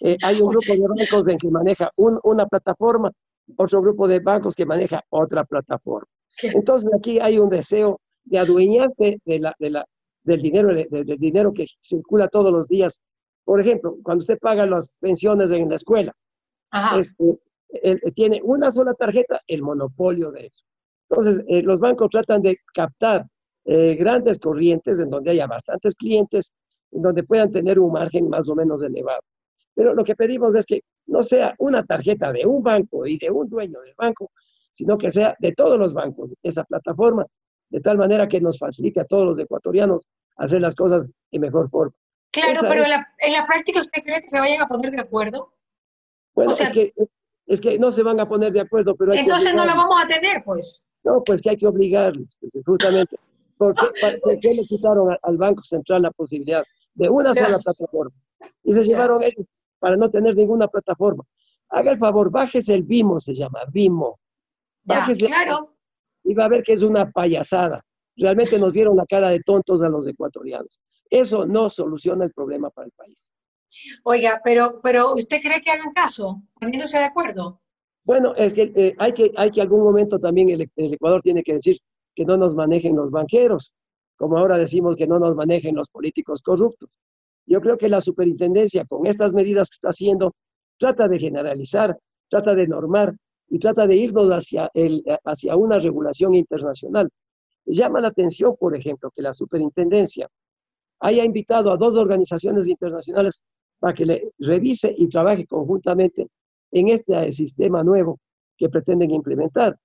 Eh, 0.00 0.16
hay 0.22 0.40
un 0.40 0.48
grupo 0.48 0.72
de 0.72 0.80
bancos 0.80 1.28
en 1.28 1.38
que 1.38 1.50
maneja 1.50 1.90
una 1.96 2.46
plataforma, 2.46 3.12
otro 3.56 3.80
grupo 3.80 4.08
de 4.08 4.18
bancos 4.20 4.56
que 4.56 4.66
maneja 4.66 5.04
otra 5.10 5.44
plataforma. 5.44 6.08
Entonces 6.42 6.90
aquí 6.96 7.20
hay 7.20 7.38
un 7.38 7.48
deseo 7.48 8.00
de 8.24 8.38
adueñarse 8.38 9.20
de 9.24 9.38
la, 9.38 9.54
de 9.58 9.70
la, 9.70 9.86
del, 10.24 10.42
dinero, 10.42 10.68
del 10.68 11.18
dinero 11.18 11.52
que 11.52 11.66
circula 11.80 12.26
todos 12.26 12.52
los 12.52 12.66
días. 12.66 13.00
Por 13.44 13.60
ejemplo, 13.60 13.96
cuando 14.02 14.22
usted 14.22 14.38
paga 14.38 14.66
las 14.66 14.96
pensiones 14.98 15.52
en 15.52 15.68
la 15.68 15.76
escuela, 15.76 16.12
este, 16.96 17.38
tiene 18.14 18.40
una 18.42 18.70
sola 18.72 18.94
tarjeta, 18.94 19.40
el 19.46 19.62
monopolio 19.62 20.32
de 20.32 20.46
eso. 20.46 20.64
Entonces, 21.08 21.44
eh, 21.46 21.62
los 21.62 21.78
bancos 21.78 22.10
tratan 22.10 22.42
de 22.42 22.58
captar 22.74 23.26
eh, 23.64 23.94
grandes 23.94 24.38
corrientes 24.38 24.98
en 25.00 25.10
donde 25.10 25.30
haya 25.30 25.46
bastantes 25.46 25.94
clientes, 25.94 26.52
en 26.90 27.02
donde 27.02 27.22
puedan 27.22 27.50
tener 27.50 27.78
un 27.78 27.92
margen 27.92 28.28
más 28.28 28.48
o 28.48 28.54
menos 28.54 28.82
elevado. 28.82 29.20
Pero 29.74 29.94
lo 29.94 30.04
que 30.04 30.14
pedimos 30.14 30.54
es 30.54 30.66
que 30.66 30.82
no 31.06 31.22
sea 31.22 31.54
una 31.58 31.84
tarjeta 31.84 32.32
de 32.32 32.46
un 32.46 32.62
banco 32.62 33.06
y 33.06 33.18
de 33.18 33.30
un 33.30 33.48
dueño 33.48 33.80
del 33.80 33.94
banco, 33.96 34.30
sino 34.72 34.98
que 34.98 35.10
sea 35.10 35.36
de 35.38 35.52
todos 35.52 35.78
los 35.78 35.94
bancos 35.94 36.34
esa 36.42 36.64
plataforma, 36.64 37.26
de 37.70 37.80
tal 37.80 37.96
manera 37.96 38.28
que 38.28 38.40
nos 38.40 38.58
facilite 38.58 39.00
a 39.00 39.04
todos 39.04 39.26
los 39.26 39.38
ecuatorianos 39.38 40.06
hacer 40.36 40.60
las 40.60 40.74
cosas 40.74 41.10
en 41.30 41.40
mejor 41.40 41.70
forma. 41.70 41.94
Claro, 42.30 42.60
pero 42.62 42.82
en 42.84 43.32
la, 43.32 43.46
práctica 43.46 43.80
usted 43.80 44.02
cree 44.02 44.20
que 44.20 44.28
se 44.28 44.40
vayan 44.40 44.62
a 44.62 44.66
poner 44.66 44.92
de 44.92 45.00
acuerdo? 45.00 45.52
Bueno, 46.34 46.52
es, 46.52 46.70
que, 46.70 46.92
es 47.46 47.60
que 47.60 47.78
no 47.78 47.92
se 47.92 48.02
van 48.02 48.18
a 48.18 48.28
poner 48.28 48.52
de 48.52 48.60
acuerdo, 48.60 48.96
pero... 48.96 49.14
entonces 49.14 49.54
no 49.54 49.64
la 49.64 49.74
vamos 49.74 50.02
a 50.02 50.08
tener, 50.08 50.42
pues. 50.44 50.82
No, 51.04 51.22
pues 51.22 51.40
que 51.40 51.50
hay 51.50 51.56
que 51.56 51.66
obligarles, 51.66 52.36
pues, 52.40 52.52
justamente. 52.66 53.16
¿Por 53.72 54.40
qué, 54.40 54.54
le 54.54 54.62
quitaron 54.64 55.16
al 55.22 55.36
Banco 55.36 55.62
Central 55.64 56.02
la 56.02 56.10
posibilidad 56.10 56.62
de 56.94 57.08
una 57.08 57.34
sola 57.34 57.58
plataforma? 57.58 58.14
Y 58.62 58.72
se 58.72 58.84
llevaron 58.84 59.22
ellos 59.22 59.46
para 59.78 59.96
no 59.96 60.10
tener 60.10 60.34
ninguna 60.34 60.68
plataforma. 60.68 61.24
haga 61.70 61.92
el 61.92 61.98
favor, 61.98 62.30
bájese 62.30 62.74
el 62.74 62.82
BIMO, 62.82 63.20
se 63.20 63.34
llama, 63.34 63.60
BIMO. 63.72 64.18
Bájese 64.82 65.26
claro. 65.26 65.74
Y 66.22 66.34
va 66.34 66.44
a 66.44 66.48
ver 66.48 66.62
que 66.62 66.72
es 66.72 66.82
una 66.82 67.10
payasada. 67.10 67.84
Realmente 68.16 68.58
nos 68.58 68.72
dieron 68.72 68.96
la 68.96 69.06
cara 69.06 69.28
de 69.28 69.40
tontos 69.40 69.82
a 69.82 69.88
los 69.88 70.06
ecuatorianos. 70.06 70.80
Eso 71.10 71.46
no 71.46 71.70
soluciona 71.70 72.24
el 72.24 72.32
problema 72.32 72.70
para 72.70 72.86
el 72.86 72.92
país. 72.92 73.30
Oiga, 74.04 74.40
pero, 74.44 74.80
pero 74.82 75.14
¿usted 75.14 75.40
cree 75.40 75.60
que 75.60 75.70
hagan 75.70 75.92
caso, 75.92 76.42
poniéndose 76.60 76.98
de 76.98 77.04
acuerdo? 77.04 77.60
Bueno, 78.04 78.34
es 78.36 78.52
que 78.52 78.72
eh, 78.74 78.94
hay 78.98 79.14
que 79.14 79.32
hay 79.36 79.50
que 79.50 79.62
algún 79.62 79.82
momento 79.82 80.18
también 80.18 80.50
el, 80.50 80.70
Ecuador 80.76 81.22
tiene 81.22 81.42
que 81.42 81.54
decir 81.54 81.78
que 82.14 82.24
no 82.24 82.36
nos 82.36 82.54
manejen 82.54 82.96
los 82.96 83.10
banqueros, 83.10 83.72
como 84.16 84.38
ahora 84.38 84.58
decimos 84.58 84.96
que 84.96 85.06
no 85.06 85.18
nos 85.18 85.34
manejen 85.34 85.74
los 85.74 85.88
políticos 85.88 86.40
corruptos. 86.42 86.88
Yo 87.46 87.60
creo 87.60 87.76
que 87.76 87.88
la 87.88 88.00
superintendencia, 88.00 88.84
con 88.86 89.06
estas 89.06 89.32
medidas 89.32 89.68
que 89.68 89.74
está 89.74 89.88
haciendo, 89.88 90.34
trata 90.78 91.08
de 91.08 91.18
generalizar, 91.18 91.96
trata 92.28 92.54
de 92.54 92.66
normar 92.66 93.14
y 93.48 93.58
trata 93.58 93.86
de 93.86 93.96
irnos 93.96 94.28
hacia, 94.30 94.70
el, 94.74 95.02
hacia 95.24 95.56
una 95.56 95.78
regulación 95.78 96.34
internacional. 96.34 97.10
Llama 97.66 98.00
la 98.00 98.08
atención, 98.08 98.56
por 98.58 98.76
ejemplo, 98.76 99.10
que 99.10 99.22
la 99.22 99.32
superintendencia 99.32 100.28
haya 101.00 101.24
invitado 101.24 101.72
a 101.72 101.76
dos 101.76 101.96
organizaciones 101.96 102.66
internacionales 102.66 103.42
para 103.78 103.94
que 103.94 104.06
le 104.06 104.32
revise 104.38 104.94
y 104.96 105.08
trabaje 105.08 105.46
conjuntamente 105.46 106.28
en 106.70 106.88
este 106.88 107.32
sistema 107.32 107.82
nuevo 107.82 108.18
que 108.56 108.68
pretenden 108.68 109.10
implementar. 109.10 109.76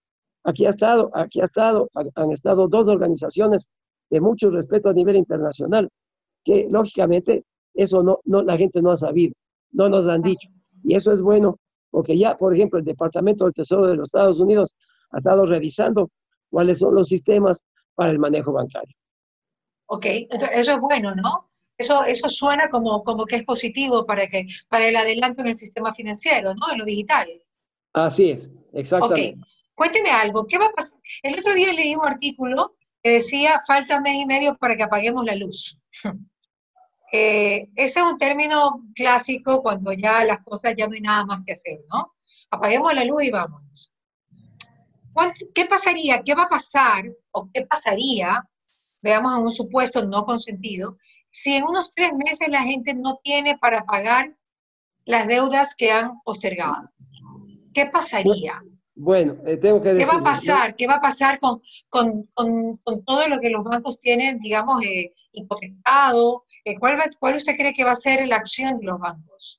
Aquí 0.50 0.66
ha 0.66 0.72
estado, 0.72 1.12
aquí 1.14 1.42
ha 1.42 1.44
estado, 1.44 1.90
han 2.16 2.32
estado 2.32 2.68
dos 2.68 2.88
organizaciones 2.88 3.68
de 4.10 4.20
mucho 4.20 4.50
respeto 4.50 4.90
a 4.90 4.94
nivel 4.94 5.16
internacional, 5.16 5.88
que 6.44 6.68
lógicamente 6.72 7.44
eso 7.76 8.02
no, 8.02 8.20
no, 8.26 8.42
la 8.42 8.58
gente 8.58 8.82
no 8.82 8.92
ha 8.92 8.98
sabido, 8.98 9.36
no 9.72 9.90
nos 9.90 10.08
han 10.08 10.24
dicho. 10.24 10.50
Y 10.84 10.96
eso 10.96 11.12
es 11.12 11.22
bueno, 11.22 11.60
porque 11.92 12.18
ya, 12.18 12.36
por 12.36 12.56
ejemplo, 12.56 12.80
el 12.80 12.86
Departamento 12.86 13.44
del 13.46 13.54
Tesoro 13.54 13.86
de 13.86 13.96
los 13.96 14.08
Estados 14.08 14.40
Unidos 14.40 14.74
ha 15.12 15.18
estado 15.18 15.46
revisando 15.46 16.10
cuáles 16.50 16.80
son 16.80 16.96
los 16.96 17.08
sistemas 17.08 17.64
para 17.94 18.10
el 18.10 18.18
manejo 18.18 18.52
bancario. 18.52 18.96
Ok, 19.86 20.06
eso 20.54 20.72
es 20.72 20.80
bueno, 20.80 21.14
¿no? 21.14 21.48
Eso, 21.78 22.06
eso 22.06 22.28
suena 22.28 22.70
como, 22.70 23.04
como 23.04 23.26
que 23.26 23.36
es 23.36 23.46
positivo 23.46 24.04
para, 24.04 24.26
que, 24.26 24.48
para 24.68 24.88
el 24.88 24.96
adelanto 24.96 25.42
en 25.42 25.48
el 25.50 25.58
sistema 25.58 25.94
financiero, 25.94 26.56
¿no? 26.56 26.72
En 26.72 26.80
lo 26.80 26.86
digital. 26.86 27.28
Así 27.94 28.32
es, 28.32 28.50
exactamente. 28.74 29.38
Ok, 29.38 29.59
cuénteme 29.80 30.10
algo, 30.12 30.46
¿qué 30.46 30.58
va 30.58 30.66
a 30.66 30.74
pasar? 30.74 31.00
El 31.24 31.40
otro 31.40 31.54
día 31.54 31.72
leí 31.72 31.96
un 31.96 32.06
artículo 32.06 32.76
que 33.02 33.12
decía, 33.12 33.62
falta 33.66 34.02
mes 34.02 34.16
y 34.16 34.26
medio 34.26 34.58
para 34.58 34.76
que 34.76 34.84
apaguemos 34.84 35.26
la 35.26 35.36
luz. 35.36 35.80
Eh, 37.12 37.68
ese 37.76 38.02
es 38.02 38.06
un 38.06 38.20
término 38.20 38.84
clásico 38.94 39.64
cuando 39.64 39.92
ya 39.94 40.24
las 40.26 40.44
cosas 40.44 40.76
ya 40.78 40.86
no 40.86 40.94
hay 40.94 41.02
nada 41.02 41.26
más 41.26 41.42
que 41.44 41.54
hacer, 41.54 41.80
¿no? 41.92 42.14
Apaguemos 42.52 42.94
la 42.94 43.04
luz 43.04 43.24
y 43.24 43.32
vámonos. 43.32 43.96
¿Qué 45.56 45.66
pasaría? 45.66 46.22
¿Qué 46.22 46.36
va 46.36 46.44
a 46.44 46.50
pasar? 46.50 47.06
¿O 47.32 47.50
qué 47.52 47.66
pasaría? 47.66 48.48
Veamos 49.02 49.40
en 49.40 49.44
un 49.44 49.52
supuesto 49.52 50.06
no 50.06 50.24
consentido. 50.24 50.98
Si 51.32 51.56
en 51.56 51.64
unos 51.64 51.92
tres 51.96 52.12
meses 52.14 52.48
la 52.48 52.62
gente 52.62 52.94
no 52.94 53.20
tiene 53.24 53.58
para 53.58 53.84
pagar 53.86 54.38
las 55.04 55.26
deudas 55.26 55.74
que 55.74 55.92
han 55.92 56.22
postergado, 56.22 56.92
¿qué 57.74 57.88
pasaría? 57.88 58.62
Bueno, 59.02 59.38
eh, 59.46 59.56
tengo 59.56 59.82
que 59.82 59.94
decir. 59.94 60.06
¿Qué 60.06 60.14
va 60.14 60.20
a 60.20 60.24
pasar? 60.24 60.76
¿Qué 60.76 60.86
va 60.86 60.96
a 60.96 61.02
pasar 61.02 61.40
con, 61.40 61.62
con, 61.88 62.24
con, 62.34 62.76
con 62.84 63.06
todo 63.06 63.30
lo 63.30 63.40
que 63.40 63.50
los 63.50 63.64
bancos 63.64 63.98
tienen, 64.02 64.40
digamos, 64.40 64.84
eh, 64.84 65.14
hipotecado? 65.32 66.44
Eh, 66.66 66.78
¿cuál, 66.78 67.00
¿Cuál 67.18 67.36
usted 67.36 67.56
cree 67.56 67.74
que 67.74 67.86
va 67.86 67.92
a 67.92 67.96
ser 67.96 68.28
la 68.28 68.36
acción 68.36 68.78
de 68.78 68.86
los 68.86 69.00
bancos? 69.00 69.58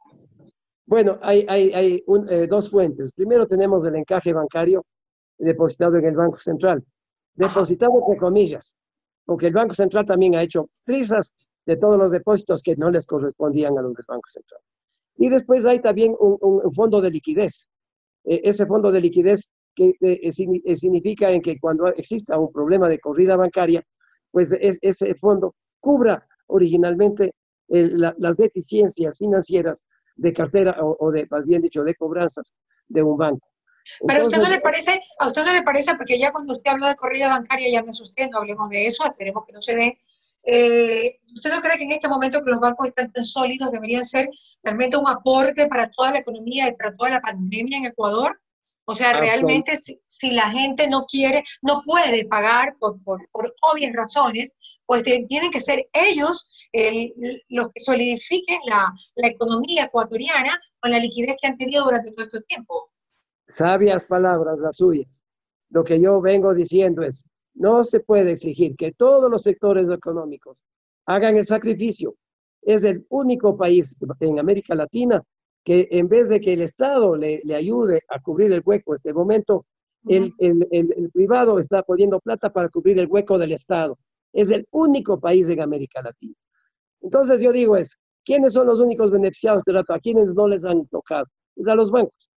Bueno, 0.84 1.18
hay, 1.22 1.46
hay, 1.48 1.72
hay 1.72 2.04
eh, 2.28 2.46
dos 2.46 2.68
fuentes. 2.68 3.14
Primero 3.14 3.46
tenemos 3.46 3.82
el 3.86 3.94
encaje 3.94 4.34
bancario 4.34 4.84
depositado 5.38 5.96
en 5.96 6.04
el 6.04 6.16
Banco 6.16 6.38
Central. 6.38 6.84
Depositado 7.34 7.92
entre 7.98 8.18
comillas, 8.18 8.74
porque 9.24 9.46
el 9.46 9.54
Banco 9.54 9.74
Central 9.74 10.04
también 10.04 10.34
ha 10.34 10.42
hecho 10.42 10.68
trizas 10.84 11.32
de 11.64 11.78
todos 11.78 11.96
los 11.96 12.10
depósitos 12.10 12.62
que 12.62 12.76
no 12.76 12.90
les 12.90 13.06
correspondían 13.06 13.78
a 13.78 13.80
los 13.80 13.96
del 13.96 14.04
Banco 14.06 14.28
Central. 14.28 14.60
Y 15.16 15.30
después 15.30 15.64
hay 15.64 15.80
también 15.80 16.14
un, 16.18 16.74
fondo 16.74 17.00
de 17.00 17.10
liquidez. 17.10 17.69
E, 18.24 18.40
ese 18.44 18.66
fondo 18.66 18.92
de 18.92 19.00
liquidez 19.00 19.50
que 19.74 19.94
eh, 20.00 20.32
significa 20.32 21.30
en 21.30 21.40
que 21.40 21.58
cuando 21.58 21.88
exista 21.88 22.38
un 22.38 22.52
problema 22.52 22.88
de 22.88 22.98
corrida 22.98 23.36
bancaria, 23.36 23.82
pues 24.30 24.52
ese 24.52 25.14
fondo 25.14 25.54
cubra 25.80 26.26
originalmente 26.46 27.34
las 27.68 28.36
deficiencias 28.36 29.16
financieras 29.16 29.82
de 30.16 30.32
cartera 30.32 30.76
o, 30.80 31.10
de, 31.10 31.26
más 31.30 31.46
bien 31.46 31.62
dicho, 31.62 31.82
de 31.82 31.94
cobranzas 31.94 32.52
de 32.88 33.02
un 33.02 33.16
banco. 33.16 33.46
Pero 34.06 34.20
a 34.20 34.24
usted 34.24 34.38
no 34.38 34.50
le 34.50 34.60
parece, 34.60 35.00
a 35.18 35.26
usted 35.26 35.44
no 35.44 35.52
le 35.52 35.62
parece, 35.62 35.94
porque 35.94 36.18
ya 36.18 36.32
cuando 36.32 36.52
usted 36.52 36.70
habló 36.70 36.86
de 36.86 36.96
corrida 36.96 37.28
bancaria 37.28 37.70
ya 37.70 37.82
me 37.82 37.90
asusté, 37.90 38.28
no 38.28 38.38
hablemos 38.38 38.68
de 38.68 38.86
eso, 38.86 39.06
esperemos 39.06 39.44
que 39.46 39.52
no 39.52 39.62
se 39.62 39.74
dé. 39.74 39.98
Eh, 40.44 41.18
¿Usted 41.34 41.50
no 41.50 41.60
cree 41.60 41.76
que 41.76 41.84
en 41.84 41.92
este 41.92 42.08
momento 42.08 42.40
que 42.42 42.50
los 42.50 42.60
bancos 42.60 42.88
están 42.88 43.12
tan 43.12 43.24
sólidos 43.24 43.70
deberían 43.70 44.04
ser 44.04 44.28
realmente 44.62 44.96
un 44.96 45.08
aporte 45.08 45.66
para 45.66 45.90
toda 45.90 46.12
la 46.12 46.18
economía 46.18 46.68
y 46.68 46.76
para 46.76 46.96
toda 46.96 47.10
la 47.10 47.20
pandemia 47.20 47.78
en 47.78 47.86
Ecuador? 47.86 48.40
O 48.86 48.94
sea, 48.94 49.12
realmente 49.12 49.76
si, 49.76 50.32
la 50.32 50.50
gente 50.50 50.88
no 50.88 51.04
quiere, 51.04 51.44
no 51.62 51.82
puede 51.86 52.24
pagar 52.24 52.76
por, 52.80 53.00
por, 53.04 53.20
por 53.30 53.54
obvias 53.72 53.92
razones, 53.92 54.56
pues 54.84 55.04
tienen 55.04 55.52
que 55.52 55.60
ser 55.60 55.88
ellos 55.92 56.48
los 57.48 57.68
que 57.68 57.80
solidifiquen 57.80 58.58
la, 58.66 58.92
la, 59.14 59.28
economía 59.28 59.84
ecuatoriana 59.84 60.60
con 60.80 60.90
la 60.90 60.98
liquidez 60.98 61.36
que 61.40 61.46
han 61.46 61.56
tenido 61.56 61.84
durante 61.84 62.10
todo 62.10 62.24
este 62.24 62.40
tiempo. 62.40 62.90
Sabias 63.46 64.04
palabras 64.06 64.58
las 64.58 64.76
suyas. 64.76 65.22
Lo 65.68 65.84
que 65.84 66.00
yo 66.00 66.20
vengo 66.20 66.52
diciendo 66.52 67.02
es, 67.02 67.24
no 67.60 67.84
se 67.84 68.00
puede 68.00 68.32
exigir 68.32 68.74
que 68.74 68.92
todos 68.92 69.30
los 69.30 69.42
sectores 69.42 69.86
económicos 69.90 70.56
hagan 71.04 71.36
el 71.36 71.44
sacrificio. 71.44 72.14
Es 72.62 72.84
el 72.84 73.04
único 73.10 73.56
país 73.56 73.98
en 74.20 74.38
América 74.38 74.74
Latina 74.74 75.22
que 75.62 75.86
en 75.90 76.08
vez 76.08 76.30
de 76.30 76.40
que 76.40 76.54
el 76.54 76.62
Estado 76.62 77.14
le, 77.16 77.42
le 77.44 77.54
ayude 77.54 78.00
a 78.08 78.18
cubrir 78.18 78.50
el 78.52 78.62
hueco 78.64 78.92
en 78.92 78.96
este 78.96 79.12
momento, 79.12 79.66
el, 80.08 80.32
el, 80.38 80.66
el, 80.70 81.10
privado 81.10 81.58
está 81.58 81.82
poniendo 81.82 82.18
plata 82.20 82.50
para 82.50 82.70
cubrir 82.70 82.98
el 82.98 83.08
hueco 83.08 83.36
del 83.36 83.52
Estado. 83.52 83.98
Es 84.32 84.48
el 84.48 84.66
único 84.70 85.20
país 85.20 85.46
en 85.50 85.60
América 85.60 86.00
Latina. 86.00 86.36
Entonces 87.02 87.42
yo 87.42 87.52
digo 87.52 87.76
es, 87.76 87.98
¿quiénes 88.24 88.54
son 88.54 88.68
los 88.68 88.80
únicos 88.80 89.10
beneficiados 89.10 89.64
de 89.64 89.74
rato? 89.74 89.92
¿A 89.92 90.00
quiénes 90.00 90.34
no 90.34 90.48
les 90.48 90.64
han 90.64 90.86
tocado? 90.86 91.26
Es 91.56 91.68
a 91.68 91.74
los 91.74 91.90
bancos. 91.90 92.30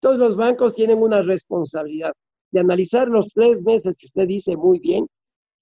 Todos 0.00 0.18
los 0.18 0.34
bancos 0.34 0.74
tienen 0.74 1.00
una 1.00 1.22
responsabilidad 1.22 2.12
de 2.52 2.60
analizar 2.60 3.08
los 3.08 3.28
tres 3.34 3.62
meses 3.64 3.96
que 3.96 4.06
usted 4.06 4.26
dice 4.26 4.56
muy 4.56 4.78
bien. 4.78 5.08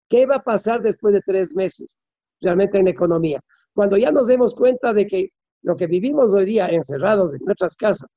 ¿Qué 0.08 0.26
va 0.26 0.36
a 0.36 0.42
pasar 0.42 0.82
después 0.82 1.14
de 1.14 1.22
tres 1.24 1.54
meses 1.54 1.96
realmente 2.40 2.78
en 2.78 2.88
economía? 2.88 3.40
Cuando 3.72 3.96
ya 3.96 4.10
nos 4.12 4.26
demos 4.26 4.54
cuenta 4.54 4.92
de 4.92 5.06
que 5.06 5.30
lo 5.62 5.76
que 5.76 5.86
vivimos 5.86 6.34
hoy 6.34 6.44
día 6.44 6.68
encerrados 6.68 7.32
en 7.32 7.40
nuestras 7.44 7.76
casas 7.76 8.08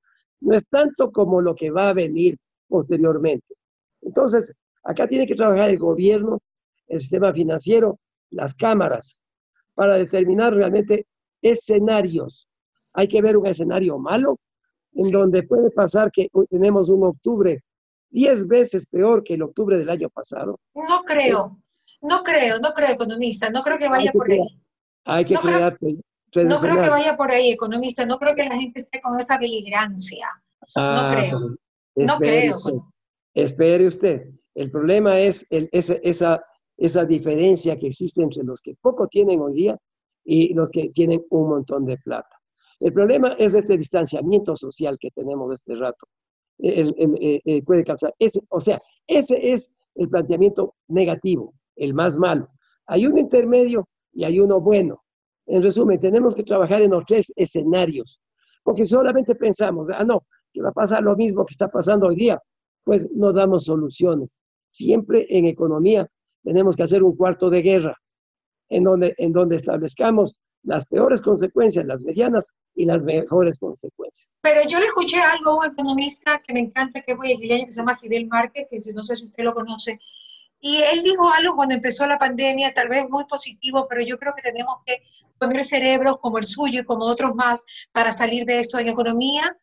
no 0.41 0.55
es 0.55 0.67
tanto 0.67 1.11
como 1.11 1.41
lo 1.41 1.55
que 1.55 1.71
va 1.71 1.89
a 1.89 1.93
venir 1.93 2.37
posteriormente. 2.67 3.55
Entonces, 4.01 4.51
acá 4.83 5.07
tiene 5.07 5.27
que 5.27 5.35
trabajar 5.35 5.69
el 5.69 5.77
gobierno 5.77 6.39
el 6.87 6.99
sistema 6.99 7.33
financiero, 7.33 7.99
las 8.29 8.55
cámaras, 8.55 9.19
para 9.73 9.95
determinar 9.95 10.53
realmente 10.53 11.07
escenarios. 11.41 12.47
Hay 12.93 13.07
que 13.07 13.21
ver 13.21 13.37
un 13.37 13.47
escenario 13.47 13.97
malo, 13.97 14.39
en 14.93 15.11
donde 15.11 15.43
puede 15.43 15.71
pasar 15.71 16.11
que 16.11 16.29
tenemos 16.49 16.89
un 16.89 17.03
octubre 17.03 17.63
diez 18.13 18.47
veces 18.47 18.85
peor 18.85 19.23
que 19.23 19.33
el 19.33 19.41
octubre 19.41 19.77
del 19.77 19.89
año 19.89 20.09
pasado. 20.09 20.59
No 20.73 21.03
creo, 21.03 21.59
no 22.01 22.23
creo, 22.23 22.59
no 22.59 22.71
creo, 22.71 22.91
economista, 22.91 23.49
no 23.49 23.61
creo 23.61 23.77
que 23.77 23.89
vaya 23.89 24.11
por 24.11 24.31
ahí. 24.31 24.61
Hay 25.05 25.25
que 25.25 25.33
no 25.33 25.41
crear. 25.41 25.77
Creo, 25.77 26.47
no 26.47 26.59
creo 26.59 26.81
que 26.81 26.89
vaya 26.89 27.17
por 27.17 27.31
ahí, 27.31 27.49
economista, 27.51 28.05
no 28.05 28.17
creo 28.17 28.33
que 28.33 28.45
la 28.45 28.57
gente 28.57 28.79
esté 28.79 29.01
con 29.01 29.19
esa 29.19 29.37
beligerancia. 29.37 30.27
no 30.75 30.81
ah, 30.81 31.15
creo, 31.15 31.39
no 31.95 32.17
creo. 32.17 32.61
Espere 33.33 33.87
usted. 33.87 34.29
El 34.55 34.71
problema 34.71 35.19
es 35.19 35.45
el, 35.49 35.67
esa, 35.71 35.95
esa 36.03 36.43
esa 36.77 37.05
diferencia 37.05 37.77
que 37.77 37.87
existe 37.87 38.21
entre 38.21 38.43
los 38.43 38.61
que 38.61 38.75
poco 38.75 39.07
tienen 39.07 39.39
hoy 39.41 39.53
día 39.53 39.77
y 40.25 40.53
los 40.53 40.71
que 40.71 40.89
tienen 40.89 41.23
un 41.29 41.49
montón 41.49 41.85
de 41.85 41.97
plata. 41.97 42.39
El 42.79 42.93
problema 42.93 43.33
es 43.37 43.53
este 43.53 43.77
distanciamiento 43.77 44.57
social 44.57 44.97
que 44.99 45.11
tenemos 45.11 45.53
este 45.53 45.75
rato. 45.75 46.07
El, 46.63 46.95
eh, 46.97 47.41
eh, 47.43 47.61
puede 47.63 47.83
causar, 47.83 48.15
ese, 48.19 48.39
o 48.47 48.61
sea, 48.61 48.79
ese 49.05 49.51
es 49.51 49.73
el 49.95 50.07
planteamiento 50.07 50.75
negativo, 50.87 51.53
el 51.75 51.93
más 51.93 52.17
malo. 52.17 52.47
Hay 52.87 53.05
un 53.05 53.17
intermedio 53.17 53.87
y 54.13 54.23
hay 54.23 54.39
uno 54.39 54.61
bueno. 54.61 55.03
En 55.45 55.61
resumen, 55.61 55.99
tenemos 55.99 56.35
que 56.35 56.43
trabajar 56.43 56.81
en 56.81 56.91
los 56.91 57.05
tres 57.05 57.33
escenarios, 57.35 58.21
porque 58.63 58.85
solamente 58.85 59.35
pensamos, 59.35 59.89
ah, 59.89 60.05
no, 60.05 60.25
que 60.53 60.61
va 60.61 60.69
a 60.69 60.73
pasar 60.73 61.03
lo 61.03 61.17
mismo 61.17 61.45
que 61.45 61.51
está 61.51 61.67
pasando 61.67 62.07
hoy 62.07 62.15
día, 62.15 62.41
pues 62.85 63.13
no 63.13 63.33
damos 63.33 63.65
soluciones. 63.65 64.39
Siempre 64.69 65.25
en 65.29 65.45
economía 65.45 66.07
tenemos 66.43 66.77
que 66.77 66.83
hacer 66.83 67.03
un 67.03 67.17
cuarto 67.17 67.49
de 67.49 67.61
guerra 67.61 67.97
en 68.69 68.85
donde, 68.85 69.13
en 69.17 69.33
donde 69.33 69.57
establezcamos 69.57 70.35
las 70.63 70.85
peores 70.85 71.21
consecuencias, 71.21 71.85
las 71.85 72.03
medianas 72.03 72.47
y 72.75 72.85
las 72.85 73.03
mejores 73.03 73.57
consecuencias. 73.57 74.35
Pero 74.41 74.61
yo 74.67 74.79
le 74.79 74.85
escuché 74.85 75.19
algo 75.19 75.51
a 75.51 75.65
un 75.65 75.73
economista 75.73 76.41
que 76.45 76.53
me 76.53 76.61
encanta, 76.61 77.01
que 77.01 77.11
es 77.11 77.17
guayaquileño, 77.17 77.65
que 77.65 77.71
se 77.71 77.81
llama 77.81 77.97
Fidel 77.97 78.27
Márquez, 78.27 78.67
que 78.69 78.93
no 78.93 79.03
sé 79.03 79.15
si 79.15 79.25
usted 79.25 79.43
lo 79.43 79.53
conoce, 79.53 79.99
y 80.65 80.77
él 80.81 81.03
dijo 81.03 81.29
algo 81.29 81.57
cuando 81.57 81.75
empezó 81.75 82.07
la 82.07 82.17
pandemia, 82.17 82.73
tal 82.73 82.87
vez 82.87 83.05
muy 83.09 83.25
positivo, 83.25 83.85
pero 83.89 84.01
yo 84.01 84.17
creo 84.17 84.33
que 84.33 84.41
tenemos 84.41 84.75
que 84.85 85.03
poner 85.37 85.65
cerebros 85.65 86.19
como 86.21 86.37
el 86.37 86.45
suyo 86.45 86.79
y 86.79 86.85
como 86.85 87.03
otros 87.03 87.35
más 87.35 87.65
para 87.91 88.13
salir 88.13 88.45
de 88.45 88.59
esto. 88.59 88.79
En 88.79 88.87
economía 88.87 89.57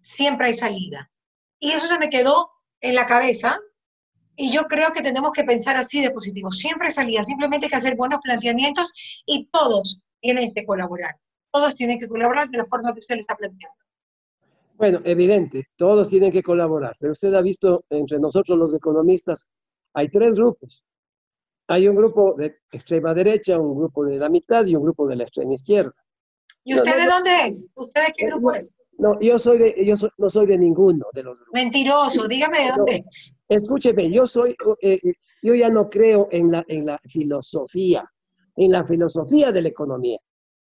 siempre 0.00 0.48
hay 0.48 0.54
salida. 0.54 1.12
Y 1.60 1.70
eso 1.70 1.86
se 1.86 1.96
me 1.96 2.10
quedó 2.10 2.50
en 2.80 2.96
la 2.96 3.06
cabeza. 3.06 3.56
Y 4.34 4.50
yo 4.50 4.64
creo 4.64 4.90
que 4.90 5.00
tenemos 5.00 5.30
que 5.30 5.44
pensar 5.44 5.76
así 5.76 6.00
de 6.00 6.10
positivo. 6.10 6.50
Siempre 6.50 6.90
salida. 6.90 7.22
Simplemente 7.22 7.66
hay 7.66 7.70
que 7.70 7.76
hacer 7.76 7.94
buenos 7.94 8.18
planteamientos 8.20 8.92
y 9.24 9.48
todos 9.52 10.00
tienen 10.22 10.54
que 10.54 10.64
colaborar. 10.64 11.16
Todos 11.50 11.74
tienen 11.74 11.98
que 11.98 12.08
colaborar 12.08 12.48
de 12.48 12.58
la 12.58 12.64
forma 12.64 12.94
que 12.94 13.00
usted 13.00 13.16
lo 13.16 13.20
está 13.20 13.36
planteando. 13.36 13.76
Bueno, 14.78 15.00
evidente, 15.04 15.66
todos 15.76 16.08
tienen 16.08 16.32
que 16.32 16.42
colaborar. 16.42 16.96
Pero 16.98 17.12
usted 17.12 17.34
ha 17.34 17.42
visto 17.42 17.84
entre 17.90 18.18
nosotros 18.18 18.58
los 18.58 18.72
economistas 18.72 19.44
hay 19.94 20.08
tres 20.08 20.34
grupos. 20.34 20.82
Hay 21.68 21.86
un 21.88 21.96
grupo 21.96 22.34
de 22.38 22.56
extrema 22.70 23.12
derecha, 23.12 23.58
un 23.58 23.76
grupo 23.76 24.04
de 24.04 24.18
la 24.18 24.28
mitad 24.28 24.64
y 24.64 24.74
un 24.74 24.82
grupo 24.82 25.06
de 25.06 25.16
la 25.16 25.24
extrema 25.24 25.54
izquierda. 25.54 25.94
¿Y 26.64 26.74
usted 26.74 26.96
de 26.96 27.06
dónde 27.06 27.46
es? 27.46 27.68
¿Usted 27.74 28.06
de 28.06 28.12
qué 28.16 28.26
grupo 28.26 28.54
es? 28.54 28.76
No, 28.98 29.18
yo 29.20 29.38
soy 29.38 29.58
de, 29.58 29.84
yo 29.84 29.94
no 30.18 30.30
soy 30.30 30.46
de 30.46 30.58
ninguno 30.58 31.06
de 31.12 31.22
los 31.22 31.36
grupos. 31.36 31.52
Mentiroso, 31.54 32.28
dígame 32.28 32.60
de 32.60 32.70
dónde 32.76 33.04
es. 33.06 33.36
Escúcheme, 33.48 34.10
yo 34.10 34.26
soy, 34.26 34.54
eh, 34.80 35.00
yo 35.42 35.54
ya 35.54 35.68
no 35.68 35.88
creo 35.88 36.28
en 36.30 36.52
la, 36.52 36.64
en 36.68 36.86
la 36.86 36.98
filosofía, 36.98 38.10
en 38.56 38.70
la 38.70 38.84
filosofía 38.84 39.52
de 39.52 39.62
la 39.62 39.68
economía, 39.68 40.18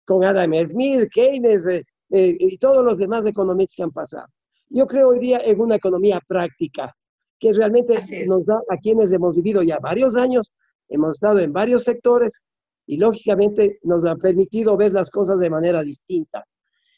con 0.05 0.23
Adam 0.23 0.53
Smith, 0.65 1.09
Keynes 1.13 1.65
eh, 1.67 1.83
eh, 2.09 2.37
y 2.39 2.57
todos 2.57 2.83
los 2.83 2.97
demás 2.97 3.25
economistas 3.25 3.75
que 3.75 3.83
han 3.83 3.91
pasado. 3.91 4.27
Yo 4.69 4.87
creo 4.87 5.09
hoy 5.09 5.19
día 5.19 5.39
en 5.43 5.59
una 5.59 5.75
economía 5.75 6.19
práctica, 6.27 6.93
que 7.39 7.53
realmente 7.53 7.97
nos 8.25 8.45
da 8.45 8.61
a 8.69 8.77
quienes 8.77 9.11
hemos 9.11 9.35
vivido 9.35 9.61
ya 9.63 9.77
varios 9.79 10.15
años, 10.15 10.51
hemos 10.87 11.15
estado 11.15 11.39
en 11.39 11.51
varios 11.51 11.83
sectores 11.83 12.41
y 12.85 12.97
lógicamente 12.97 13.79
nos 13.83 14.05
ha 14.05 14.15
permitido 14.15 14.77
ver 14.77 14.93
las 14.93 15.09
cosas 15.09 15.39
de 15.39 15.49
manera 15.49 15.81
distinta. 15.81 16.45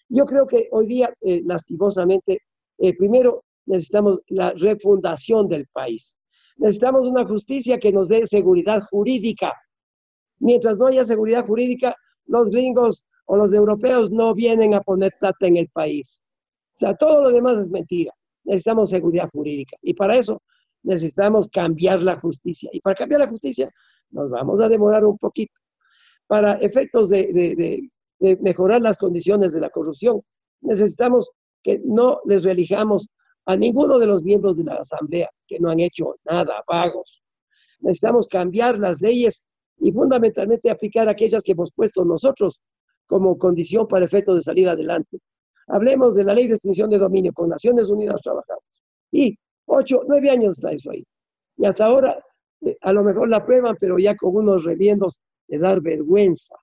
Yo 0.09 0.25
creo 0.25 0.45
que 0.45 0.67
hoy 0.71 0.87
día, 0.87 1.13
eh, 1.21 1.41
lastimosamente, 1.43 2.41
eh, 2.77 2.95
primero 2.95 3.43
necesitamos 3.65 4.21
la 4.27 4.51
refundación 4.51 5.47
del 5.47 5.67
país. 5.67 6.15
Necesitamos 6.57 7.07
una 7.07 7.25
justicia 7.25 7.79
que 7.79 7.91
nos 7.91 8.07
dé 8.07 8.25
seguridad 8.27 8.83
jurídica. 8.89 9.53
Mientras 10.39 10.77
no 10.77 10.87
haya 10.87 11.05
seguridad 11.05 11.45
jurídica, 11.45 11.95
los 12.25 12.49
gringos 12.49 13.05
o 13.25 13.37
los 13.37 13.53
europeos 13.53 14.11
no 14.11 14.33
vienen 14.33 14.73
a 14.73 14.81
poner 14.81 15.13
plata 15.19 15.47
en 15.47 15.57
el 15.57 15.69
país. 15.69 16.21
O 16.75 16.79
sea, 16.79 16.95
todo 16.95 17.21
lo 17.21 17.31
demás 17.31 17.57
es 17.57 17.69
mentira 17.69 18.13
necesitamos 18.45 18.91
seguridad 18.91 19.29
jurídica. 19.31 19.75
Y 19.81 19.93
para 19.93 20.17
eso 20.17 20.41
necesitamos 20.83 21.49
cambiar 21.49 22.01
la 22.01 22.17
justicia. 22.19 22.69
Y 22.71 22.79
para 22.79 22.95
cambiar 22.95 23.21
la 23.21 23.27
justicia 23.27 23.69
nos 24.11 24.29
vamos 24.29 24.61
a 24.61 24.69
demorar 24.69 25.03
un 25.03 25.17
poquito. 25.17 25.53
Para 26.27 26.53
efectos 26.53 27.09
de, 27.09 27.89
mejorar 28.19 28.81
las 28.81 28.97
condiciones 28.97 29.51
de 29.51 29.59
la 29.59 29.69
corrupción, 29.69 30.21
necesitamos 30.61 31.29
que 31.63 31.81
no 31.83 32.21
les 32.25 32.43
reelijamos 32.43 33.09
a 33.45 33.55
ninguno 33.55 33.99
de 33.99 34.07
los 34.07 34.23
miembros 34.23 34.57
de 34.57 34.63
la 34.63 34.75
Asamblea 34.75 35.29
que 35.47 35.59
no 35.59 35.69
han 35.69 35.79
hecho 35.79 36.15
nada, 36.23 36.63
vagos. 36.67 37.21
Necesitamos 37.79 38.27
cambiar 38.27 38.79
las 38.79 39.01
leyes 39.01 39.45
y 39.77 39.91
fundamentalmente 39.91 40.70
aplicar 40.70 41.08
aquellas 41.10 41.44
que 41.44 41.51
hemos 41.51 41.72
puesto 41.72 42.05
nosotros 42.05 42.60
como 43.05 43.38
condición 43.38 43.88
para 43.88 44.05
efectos 44.05 44.36
de 44.36 44.41
salir 44.41 44.67
adelante. 44.70 45.20
Hablemos 45.67 46.15
de 46.15 46.24
la 46.24 46.34
ley 46.34 46.48
de 46.48 46.53
extinción 46.53 46.89
de 46.89 46.98
dominio, 46.98 47.34
con 47.34 47.50
Naciones 47.50 47.89
Unidas 47.89 48.22
trabajamos. 48.22 48.63
Y 49.12 49.38
ocho, 49.65 50.01
nueve 50.08 50.29
años 50.29 50.58
está 50.58 50.72
eso 50.72 50.91
ahí. 50.91 51.03
Y 51.58 51.65
hasta 51.65 51.86
ahora, 51.86 52.20
eh, 52.61 52.77
a 52.81 52.94
lo 52.94 53.03
mejor 53.03 53.29
la 53.29 53.42
prueban, 53.42 53.75
pero 53.79 53.98
ya 53.98 54.16
con 54.16 54.35
unos 54.35 54.64
reviendos 54.64 55.20
de 55.48 55.57
dar 55.59 55.81
vergüenza. 55.81 56.55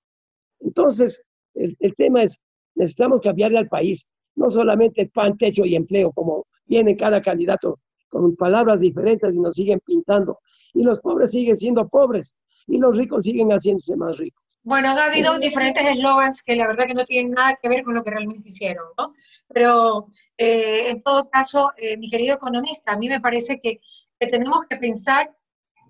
Entonces, 0.61 1.22
el, 1.55 1.77
tema 1.96 2.22
es, 2.22 2.40
necesitamos 2.75 3.20
cambiarle 3.20 3.59
al 3.59 3.68
país, 3.68 4.09
no 4.37 4.51
solamente 4.51 5.11
pan, 5.12 5.37
techo 5.37 5.64
y 5.64 5.75
empleo, 5.75 6.12
como 6.12 6.46
viene 6.64 6.96
cada 6.96 7.20
candidato 7.20 7.81
con 8.09 8.37
palabras 8.37 8.81
diferentes 8.81 9.35
y 9.35 9.40
nos 9.40 9.55
siguen 9.55 9.81
pintando. 9.85 10.38
Y 10.75 10.83
los 10.83 11.01
pobres 11.01 11.31
siguen 11.31 11.57
siendo 11.57 11.88
pobres 11.88 12.35
y 12.66 12.79
los 12.79 12.96
ricos 12.96 13.25
siguen 13.25 13.51
haciéndose 13.51 13.96
más 13.96 14.16
ricos. 14.16 14.42
Bueno, 14.64 14.90
ha 14.90 15.07
habido 15.07 15.38
diferentes 15.38 15.85
eslogans 15.85 16.42
que 16.42 16.55
la 16.55 16.68
verdad 16.68 16.87
que 16.87 16.94
no 16.94 17.05
tienen 17.05 17.33
nada 17.33 17.59
que 17.61 17.68
ver 17.68 17.83
con 17.83 17.94
lo 17.94 18.05
que 18.05 18.12
realmente 18.12 18.46
hicieron, 18.46 18.87
¿no? 18.96 19.12
Pero 19.48 20.07
eh, 20.38 20.90
en 20.90 21.03
todo 21.03 21.29
caso, 21.29 21.72
eh, 21.77 21.96
mi 21.96 22.09
querido 22.09 22.37
economista, 22.37 22.92
a 22.92 22.96
mí 22.96 23.09
me 23.09 23.20
parece 23.20 23.59
que, 23.59 23.81
tenemos 24.18 24.61
que 24.70 24.77
pensar 24.77 25.37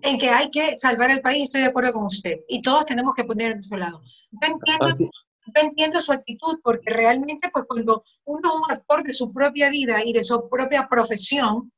en 0.01 0.17
que 0.17 0.31
hay 0.31 0.49
que 0.49 0.75
salvar 0.75 1.11
el 1.11 1.21
país, 1.21 1.43
estoy 1.43 1.61
de 1.61 1.67
acuerdo 1.67 1.93
con 1.93 2.05
usted, 2.05 2.39
y 2.49 2.63
todos 2.63 2.83
tenemos 2.85 3.13
que 3.13 3.25
poner 3.25 3.51
en 3.51 3.57
nuestro 3.57 3.77
lado. 3.77 4.01
Yo 4.31 4.47
entiendo, 4.47 4.97
yo 4.97 5.61
entiendo 5.61 6.01
su 6.01 6.11
actitud, 6.11 6.59
porque 6.63 6.89
realmente, 6.89 7.51
pues 7.53 7.65
cuando 7.67 8.01
uno 8.25 8.49
es 8.49 8.65
un 8.65 8.71
actor 8.71 9.03
de 9.03 9.13
su 9.13 9.31
propia 9.31 9.69
vida 9.69 10.03
y 10.03 10.13
de 10.13 10.23
su 10.23 10.49
propia 10.49 10.87
profesión, 10.89 11.71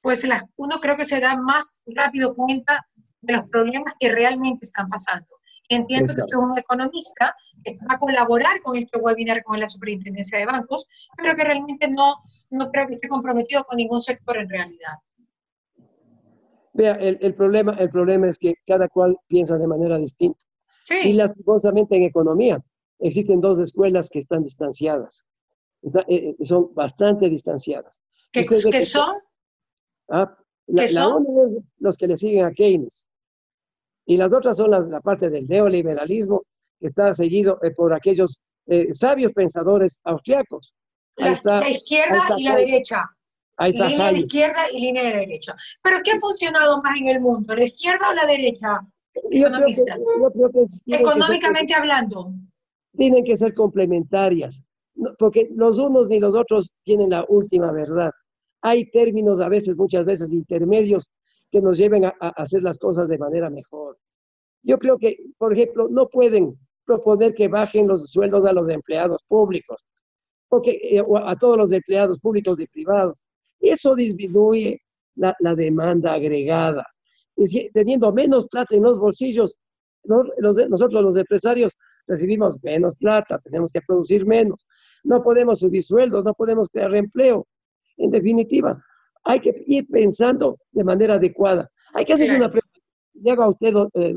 pues 0.00 0.24
uno 0.54 0.78
creo 0.80 0.96
que 0.96 1.04
se 1.04 1.18
da 1.18 1.36
más 1.36 1.80
rápido 1.86 2.36
cuenta 2.36 2.86
de 3.26 3.32
los 3.34 3.48
problemas 3.48 3.94
que 3.98 4.10
realmente 4.10 4.64
están 4.64 4.88
pasando. 4.88 5.26
Entiendo 5.68 6.14
que 6.14 6.20
usted 6.20 6.36
es 6.36 6.42
un 6.42 6.56
economista 6.56 7.34
que 7.64 7.76
va 7.78 7.94
a 7.94 7.98
colaborar 7.98 8.62
con 8.62 8.76
este 8.76 8.98
webinar 8.98 9.42
con 9.42 9.58
la 9.58 9.68
Superintendencia 9.68 10.38
de 10.38 10.46
Bancos, 10.46 10.86
pero 11.16 11.34
que 11.34 11.42
realmente 11.42 11.88
no, 11.88 12.14
no 12.50 12.70
creo 12.70 12.86
que 12.86 12.92
esté 12.92 13.08
comprometido 13.08 13.64
con 13.64 13.76
ningún 13.76 14.00
sector 14.00 14.36
en 14.36 14.48
realidad. 14.48 14.94
Vea, 16.72 16.92
el, 16.92 17.34
problema, 17.34 17.72
el 17.78 17.90
problema 17.90 18.28
es 18.28 18.38
que 18.38 18.54
cada 18.66 18.88
cual 18.88 19.18
piensa 19.26 19.56
de 19.56 19.66
manera 19.66 19.96
distinta. 19.96 20.38
Sí. 20.84 20.94
Y 21.04 21.12
lastimosamente 21.14 21.96
en 21.96 22.02
economía 22.02 22.62
existen 22.98 23.40
dos 23.40 23.58
escuelas 23.58 24.08
que 24.08 24.20
están 24.20 24.42
distanciadas. 24.42 25.24
Eh, 25.82 26.36
eh, 26.38 26.44
son 26.44 26.72
bastante 26.74 27.28
distanciadas. 27.28 27.98
¿Qué, 28.30 28.44
¿qué 28.44 28.82
son? 28.82 29.16
Ah, 30.08 30.36
la, 30.66 30.86
son? 30.86 31.24
los 31.78 31.96
que 31.96 32.06
le 32.06 32.16
siguen 32.16 32.44
a 32.44 32.52
Keynes. 32.52 33.05
Y 34.06 34.16
las 34.16 34.32
otras 34.32 34.56
son 34.56 34.70
las, 34.70 34.88
la 34.88 35.00
parte 35.00 35.28
del 35.28 35.46
neoliberalismo, 35.46 36.44
que 36.80 36.86
está 36.86 37.12
seguido 37.12 37.58
eh, 37.62 37.72
por 37.72 37.92
aquellos 37.92 38.38
eh, 38.66 38.94
sabios 38.94 39.32
pensadores 39.32 40.00
austriacos. 40.04 40.72
La, 41.16 41.32
izquierda 41.68 42.18
y 42.36 42.44
la 42.44 42.56
derecha. 42.56 43.04
Ahí 43.56 43.70
está 43.70 43.88
línea 43.88 44.12
de 44.12 44.18
izquierda 44.18 44.60
y 44.72 44.80
línea 44.80 45.02
de 45.02 45.16
derecha. 45.16 45.56
¿Pero 45.82 45.96
qué 46.04 46.12
ha 46.12 46.20
funcionado 46.20 46.80
más 46.82 46.98
en 47.00 47.08
el 47.08 47.20
mundo, 47.20 47.56
la 47.56 47.64
izquierda 47.64 48.10
o 48.10 48.14
la 48.14 48.26
derecha? 48.26 48.80
Económicamente 50.86 51.74
hablando. 51.74 52.32
Tienen 52.96 53.24
que 53.24 53.36
ser 53.36 53.54
complementarias, 53.54 54.62
porque 55.18 55.48
los 55.54 55.78
unos 55.78 56.08
ni 56.08 56.20
los 56.20 56.34
otros 56.34 56.70
tienen 56.82 57.10
la 57.10 57.24
última 57.28 57.72
verdad. 57.72 58.10
Hay 58.62 58.90
términos 58.90 59.40
a 59.40 59.48
veces, 59.48 59.76
muchas 59.76 60.04
veces 60.04 60.32
intermedios, 60.32 61.08
que 61.56 61.62
nos 61.62 61.78
lleven 61.78 62.04
a, 62.04 62.12
hacer 62.36 62.62
las 62.62 62.78
cosas 62.78 63.08
de 63.08 63.16
manera 63.16 63.48
mejor. 63.48 63.96
Yo 64.62 64.78
creo 64.78 64.98
que, 64.98 65.16
por 65.38 65.54
ejemplo, 65.54 65.88
no 65.88 66.06
pueden 66.06 66.54
proponer 66.84 67.32
que 67.34 67.48
bajen 67.48 67.88
los 67.88 68.10
sueldos 68.10 68.44
a 68.44 68.52
los 68.52 68.68
empleados 68.68 69.22
públicos, 69.26 69.82
porque, 70.48 70.72
eh, 70.82 71.02
a 71.24 71.34
todos 71.36 71.56
los 71.56 71.72
empleados 71.72 72.20
públicos 72.20 72.60
y 72.60 72.66
privados. 72.66 73.22
Eso 73.58 73.94
disminuye 73.94 74.82
la, 75.14 75.34
demanda 75.54 76.12
agregada. 76.12 76.84
Y 77.36 77.70
teniendo 77.70 78.12
menos 78.12 78.46
plata 78.48 78.76
en 78.76 78.82
los 78.82 78.98
bolsillos, 78.98 79.54
nosotros 80.04 81.02
los 81.02 81.16
empresarios 81.16 81.72
recibimos 82.06 82.62
menos 82.62 82.94
plata, 82.96 83.38
tenemos 83.38 83.72
que 83.72 83.80
producir 83.80 84.26
menos. 84.26 84.66
No 85.04 85.22
podemos 85.22 85.60
subir 85.60 85.82
sueldos, 85.82 86.22
no 86.22 86.34
podemos 86.34 86.68
crear 86.68 86.94
empleo. 86.94 87.46
En 87.96 88.10
definitiva, 88.10 88.78
hay 89.26 89.40
que 89.40 89.64
ir 89.66 89.86
pensando 89.88 90.58
de 90.70 90.84
manera 90.84 91.14
adecuada. 91.14 91.68
Hay 91.94 92.04
que 92.04 92.12
hacer 92.12 92.30
una 92.30 92.48
pregunta. 92.48 92.78
Le 93.14 93.30
hago 93.32 93.42
a 93.42 93.48
usted, 93.48 93.74
eh, 93.94 94.14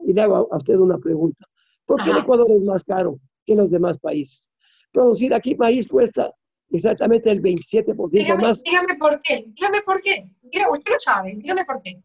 y 0.00 0.12
le 0.12 0.22
hago 0.22 0.48
a 0.50 0.56
usted 0.56 0.76
una 0.76 0.98
pregunta. 0.98 1.44
¿Por 1.84 2.02
qué 2.02 2.10
el 2.10 2.18
Ecuador 2.18 2.50
es 2.50 2.62
más 2.62 2.82
caro 2.84 3.18
que 3.44 3.54
los 3.54 3.70
demás 3.70 3.98
países? 3.98 4.50
Producir 4.92 5.34
aquí 5.34 5.54
país 5.54 5.86
cuesta 5.86 6.32
exactamente 6.70 7.30
el 7.30 7.42
27% 7.42 8.08
dígame, 8.10 8.42
más. 8.42 8.62
Dígame 8.62 8.94
por 8.98 9.20
qué, 9.20 9.44
dígame 9.48 9.82
por 9.82 10.00
qué. 10.00 10.30
usted 10.70 10.92
lo 10.92 10.98
sabe, 10.98 11.34
dígame 11.36 11.64
por 11.64 11.82
qué. 11.82 12.02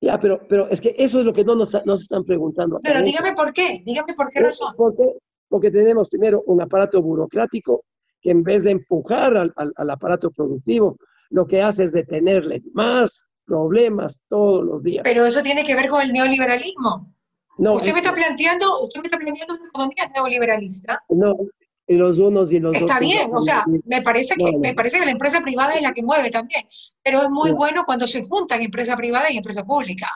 Ya, 0.00 0.18
pero, 0.18 0.40
pero 0.48 0.68
es 0.68 0.80
que 0.80 0.94
eso 0.98 1.20
es 1.20 1.24
lo 1.24 1.32
que 1.32 1.44
no 1.44 1.54
nos, 1.54 1.72
nos 1.84 2.02
están 2.02 2.24
preguntando. 2.24 2.80
Pero 2.82 3.02
dígame 3.02 3.34
por 3.34 3.52
qué, 3.52 3.82
dígame 3.84 4.14
por 4.14 4.30
qué 4.30 4.40
razón. 4.40 4.74
Porque, 4.76 5.14
porque 5.48 5.70
tenemos 5.70 6.08
primero 6.08 6.42
un 6.46 6.60
aparato 6.60 7.02
burocrático 7.02 7.84
que 8.20 8.30
en 8.30 8.42
vez 8.42 8.64
de 8.64 8.72
empujar 8.72 9.36
al, 9.36 9.52
al 9.54 9.90
aparato 9.90 10.30
productivo, 10.30 10.96
lo 11.30 11.46
que 11.46 11.62
hace 11.62 11.84
es 11.84 11.92
detenerle 11.92 12.62
más 12.72 13.24
problemas 13.44 14.22
todos 14.28 14.64
los 14.64 14.82
días. 14.82 15.02
Pero 15.04 15.24
eso 15.26 15.42
tiene 15.42 15.64
que 15.64 15.74
ver 15.74 15.88
con 15.88 16.02
el 16.02 16.12
neoliberalismo. 16.12 17.14
No, 17.58 17.74
usted 17.74 17.92
me 17.92 17.98
está 17.98 18.14
planteando, 18.14 18.80
usted 18.82 19.00
me 19.00 19.06
está 19.06 19.18
planteando 19.18 19.54
una 19.54 19.66
economía 19.66 20.12
neoliberalista. 20.14 21.02
No, 21.08 21.34
y 21.88 21.96
los 21.96 22.18
unos 22.18 22.52
y 22.52 22.60
los 22.60 22.74
Está 22.74 22.84
Está 22.84 23.00
bien, 23.00 23.30
o 23.34 23.40
sea, 23.40 23.64
me 23.84 24.02
parece, 24.02 24.34
que, 24.36 24.58
me 24.58 24.74
parece 24.74 24.98
que 24.98 25.06
la 25.06 25.10
empresa 25.10 25.40
privada 25.40 25.72
es 25.72 25.82
la 25.82 25.92
que 25.92 26.02
mueve 26.02 26.30
también, 26.30 26.64
pero 27.02 27.22
es 27.22 27.30
muy 27.30 27.52
bueno 27.52 27.82
cuando 27.84 28.06
se 28.06 28.24
juntan 28.26 28.60
empresa 28.60 28.94
privada 28.94 29.32
y 29.32 29.38
empresa 29.38 29.64
pública. 29.64 30.06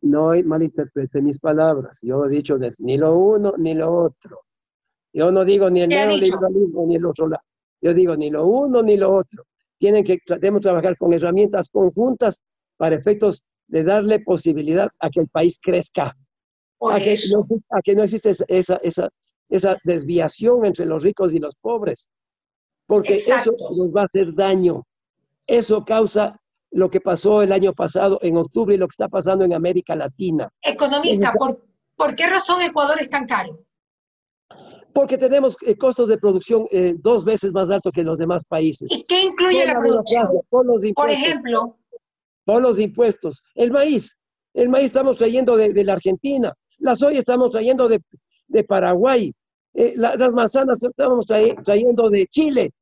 No 0.00 0.32
malinterprete 0.44 1.22
mis 1.22 1.38
palabras, 1.38 2.00
yo 2.02 2.24
he 2.24 2.28
dicho 2.28 2.58
ni 2.80 2.98
lo 2.98 3.14
uno 3.14 3.54
ni 3.56 3.74
lo 3.74 3.92
otro. 3.92 4.40
Yo 5.12 5.30
no 5.30 5.44
digo 5.44 5.70
ni 5.70 5.82
el 5.82 5.90
neoliberalismo 5.90 6.86
ni 6.86 6.96
el 6.96 7.06
otro 7.06 7.28
lado. 7.28 7.44
Yo 7.80 7.94
digo 7.94 8.16
ni 8.16 8.30
lo 8.30 8.46
uno 8.46 8.82
ni 8.82 8.96
lo 8.96 9.14
otro. 9.14 9.44
Tienen 9.82 10.04
que, 10.04 10.18
debemos 10.28 10.60
trabajar 10.60 10.96
con 10.96 11.12
herramientas 11.12 11.68
conjuntas 11.68 12.40
para 12.76 12.94
efectos 12.94 13.42
de 13.66 13.82
darle 13.82 14.20
posibilidad 14.20 14.88
a 15.00 15.10
que 15.10 15.18
el 15.18 15.28
país 15.28 15.58
crezca. 15.60 16.16
A 16.80 16.98
que, 17.00 17.16
no, 17.32 17.42
a 17.68 17.80
que, 17.82 17.92
no, 17.96 18.04
existe 18.04 18.30
esa, 18.46 18.76
esa, 18.76 19.08
esa 19.48 19.76
desviación 19.82 20.66
entre 20.66 20.86
los 20.86 21.02
ricos 21.02 21.34
y 21.34 21.40
los 21.40 21.56
pobres, 21.56 22.08
porque 22.86 23.14
eso 23.14 23.56
nos 23.76 23.90
va 23.90 24.02
a 24.02 24.04
hacer 24.04 24.32
daño. 24.36 24.84
Eso 25.48 25.84
causa 25.84 26.40
lo 26.70 26.88
que 26.88 27.00
pasó 27.00 27.42
el 27.42 27.50
año 27.50 27.72
pasado 27.72 28.20
en 28.22 28.36
octubre 28.36 28.76
y 28.76 28.78
lo 28.78 28.86
que 28.86 28.92
está 28.92 29.08
pasando 29.08 29.44
en 29.44 29.52
América 29.52 29.96
Latina. 29.96 30.48
Economista, 30.62 31.32
¿por, 31.32 31.60
¿por 31.96 32.14
qué 32.14 32.28
razón 32.28 32.62
Ecuador 32.62 33.00
es 33.00 33.10
tan 33.10 33.26
caro? 33.26 33.58
Porque 34.94 35.16
tenemos 35.18 35.56
eh, 35.62 35.76
costos 35.76 36.08
de 36.08 36.18
producción 36.18 36.66
eh, 36.70 36.94
dos 36.98 37.24
veces 37.24 37.52
más 37.52 37.70
altos 37.70 37.92
que 37.92 38.02
los 38.02 38.18
demás 38.18 38.44
países. 38.44 38.88
¿Y 38.90 39.02
qué 39.04 39.22
incluye 39.22 39.66
la, 39.66 39.80
producción? 39.80 40.28
Por, 40.48 40.66
los 40.66 40.82
por 40.94 41.10
ejemplo. 41.10 41.78
Por 42.44 42.62
los 42.62 42.78
impuestos. 42.78 43.42
El 43.54 43.70
maíz. 43.70 44.16
El 44.54 44.68
maíz 44.68 44.86
estamos 44.86 45.16
trayendo 45.16 45.56
de, 45.56 45.72
de 45.72 45.84
la 45.84 45.94
Argentina. 45.94 46.52
La 46.78 46.94
soya 46.94 47.20
estamos 47.20 47.50
trayendo 47.50 47.88
de, 47.88 48.00
de 48.48 48.64
Paraguay. 48.64 49.32
Eh, 49.74 49.94
las 49.96 50.32
manzanas 50.32 50.82
estamos 50.82 51.26
trayendo 51.26 52.10
de 52.10 52.26
Chile. 52.26 52.72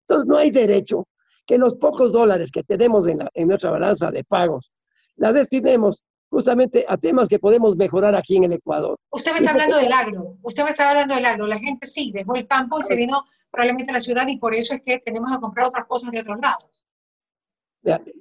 Entonces 0.00 0.26
no 0.26 0.36
hay 0.38 0.50
derecho 0.50 1.06
que 1.46 1.58
los 1.58 1.76
pocos 1.76 2.12
dólares 2.12 2.50
que 2.50 2.62
tenemos 2.64 3.06
en, 3.06 3.20
en 3.34 3.48
nuestra 3.48 3.70
balanza 3.70 4.10
de 4.10 4.24
pagos 4.24 4.72
la 5.16 5.32
destinemos 5.32 6.02
justamente 6.32 6.84
a 6.88 6.96
temas 6.96 7.28
que 7.28 7.38
podemos 7.38 7.76
mejorar 7.76 8.14
aquí 8.14 8.36
en 8.36 8.44
el 8.44 8.52
Ecuador. 8.54 8.96
Usted 9.10 9.32
me 9.32 9.38
está 9.38 9.50
hablando 9.50 9.76
del 9.76 9.92
agro, 9.92 10.38
usted 10.42 10.64
me 10.64 10.70
está 10.70 10.90
hablando 10.90 11.14
del 11.14 11.26
agro. 11.26 11.46
La 11.46 11.58
gente 11.58 11.86
sí 11.86 12.10
dejó 12.12 12.34
el 12.34 12.48
campo 12.48 12.80
y 12.80 12.84
se 12.84 12.96
vino 12.96 13.24
probablemente 13.50 13.90
a 13.90 13.94
la 13.94 14.00
ciudad 14.00 14.26
y 14.26 14.38
por 14.38 14.54
eso 14.54 14.74
es 14.74 14.80
que 14.84 14.98
tenemos 14.98 15.30
que 15.30 15.38
comprar 15.38 15.66
otras 15.68 15.86
cosas 15.86 16.10
de 16.10 16.20
otros 16.20 16.38
lados. 16.40 16.84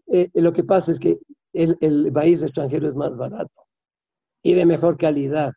Eh, 0.08 0.30
lo 0.34 0.52
que 0.52 0.63
pasa 0.63 0.91
es 0.91 1.00
que 1.00 1.17
el, 1.54 1.78
el 1.82 2.12
país 2.13 2.43
extranjero 2.43 2.88
es 2.88 2.95
más 2.95 3.15
barato 3.15 3.65
y 4.43 4.54
de 4.54 4.65
mejor 4.65 4.97
calidad. 4.97 5.54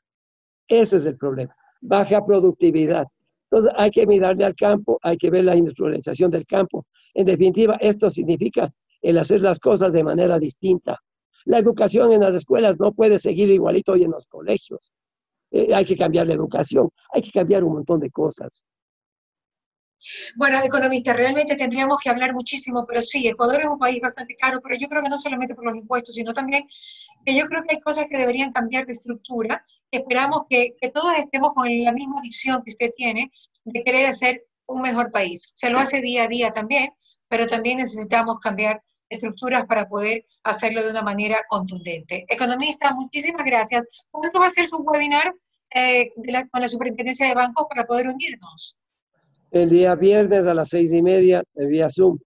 Ese 0.69 0.97
es 0.97 1.05
el 1.05 1.17
problema 1.17 1.55
baja 1.85 2.25
productividad. 2.25 3.07
Entonces 3.51 3.73
hay 3.77 3.90
que 3.90 4.07
mirarle 4.07 4.45
al 4.45 4.55
campo, 4.57 4.99
hay 5.03 5.17
que 5.17 5.31
ver 5.31 5.45
la 5.45 5.55
industrialización 5.55 6.31
del 6.31 6.47
campo. 6.47 6.87
En 7.12 7.27
definitiva, 7.27 7.77
esto 7.81 8.11
significa 8.11 8.73
el 9.01 9.19
hacer 9.19 9.43
las 9.43 9.61
cosas 9.61 9.93
de 9.93 10.03
manera 10.03 10.38
distinta. 10.38 10.99
La 11.45 11.59
educación 11.59 12.13
en 12.13 12.21
las 12.21 12.35
escuelas 12.35 12.79
no 12.79 12.93
puede 12.93 13.19
seguir 13.19 13.51
igualito 13.51 13.93
hoy 13.93 14.05
en 14.05 14.11
los 14.11 14.27
colegios. 14.27 14.93
Eh, 15.51 15.75
hay 15.75 15.85
que 15.85 15.97
cambiar 15.97 16.27
la 16.27 16.35
educación, 16.35 16.89
hay 17.13 17.23
que 17.23 17.31
cambiar 17.31 17.63
un 17.63 17.75
montón 17.75 18.01
de 18.01 18.11
cosas. 18.11 18.65
Bueno, 20.37 20.61
economista, 20.63 21.13
realmente 21.13 21.57
tendríamos 21.57 21.99
que 22.03 22.11
hablar 22.11 22.35
muchísimo, 22.35 22.85
pero 22.87 23.03
sí, 23.03 23.27
Ecuador 23.27 23.61
es 23.61 23.67
un 23.67 23.79
país 23.79 24.01
bastante 24.01 24.35
caro, 24.37 24.61
pero 24.63 24.77
yo 24.77 24.89
creo 24.89 25.03
que 25.03 25.09
no 25.09 25.19
solamente 25.19 25.55
por 25.55 25.65
los 25.65 25.77
impuestos, 25.77 26.15
sino 26.15 26.33
también 26.33 26.67
que 27.25 27.35
yo 27.37 27.47
creo 27.47 27.63
que 27.63 27.77
hay 27.77 27.81
cosas 27.81 28.07
que 28.11 28.19
deberían 28.19 28.53
cambiar 28.53 28.87
de 28.87 28.93
estructura. 28.93 29.65
Esperamos 29.91 30.43
que, 30.49 30.75
que 30.81 30.91
todos 30.91 31.13
estemos 31.19 31.55
con 31.55 31.69
la 31.85 31.93
misma 31.93 32.21
visión 32.21 32.63
que 32.65 32.73
usted 32.73 32.91
tiene 32.97 33.31
de 33.65 33.83
querer 33.85 34.07
hacer 34.07 34.45
un 34.67 34.83
mejor 34.83 35.11
país. 35.11 35.51
Se 35.55 35.71
lo 35.71 35.79
hace 35.79 36.01
día 36.01 36.25
a 36.25 36.29
día 36.29 36.53
también, 36.53 36.91
pero 37.29 37.47
también 37.47 37.79
necesitamos 37.79 38.39
cambiar 38.39 38.83
estructuras 39.14 39.66
para 39.66 39.88
poder 39.88 40.24
hacerlo 40.42 40.83
de 40.83 40.90
una 40.90 41.03
manera 41.03 41.42
contundente. 41.48 42.24
Economista, 42.29 42.94
muchísimas 42.94 43.44
gracias. 43.44 43.87
¿Cuándo 44.11 44.38
va 44.38 44.46
a 44.46 44.50
ser 44.50 44.66
su 44.66 44.79
webinar 44.79 45.35
eh, 45.74 46.12
con 46.50 46.61
la 46.61 46.68
Superintendencia 46.68 47.27
de 47.27 47.35
Bancos 47.35 47.66
para 47.68 47.85
poder 47.85 48.09
unirnos? 48.09 48.77
el 49.55 49.70
día 49.70 49.94
viernes 49.94 50.46
a 50.46 50.55
las 50.55 50.68
seis 50.68 50.92
y 50.92 51.00
media 51.00 51.42
vía 51.55 51.88
Zoom. 51.88 52.18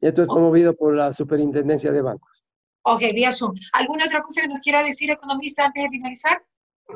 Esto 0.00 0.22
es 0.22 0.28
promovido 0.28 0.76
por 0.76 0.94
la 0.94 1.12
Superintendencia 1.12 1.90
de 1.90 2.02
Bancos. 2.02 2.44
Ok, 2.82 3.02
vía 3.14 3.32
Zoom. 3.32 3.54
¿Alguna 3.72 4.04
otra 4.04 4.22
cosa 4.22 4.42
que 4.42 4.48
nos 4.48 4.60
quiera 4.60 4.82
decir, 4.82 5.10
economista, 5.10 5.64
antes 5.64 5.82
de 5.82 5.88
finalizar? 5.88 6.42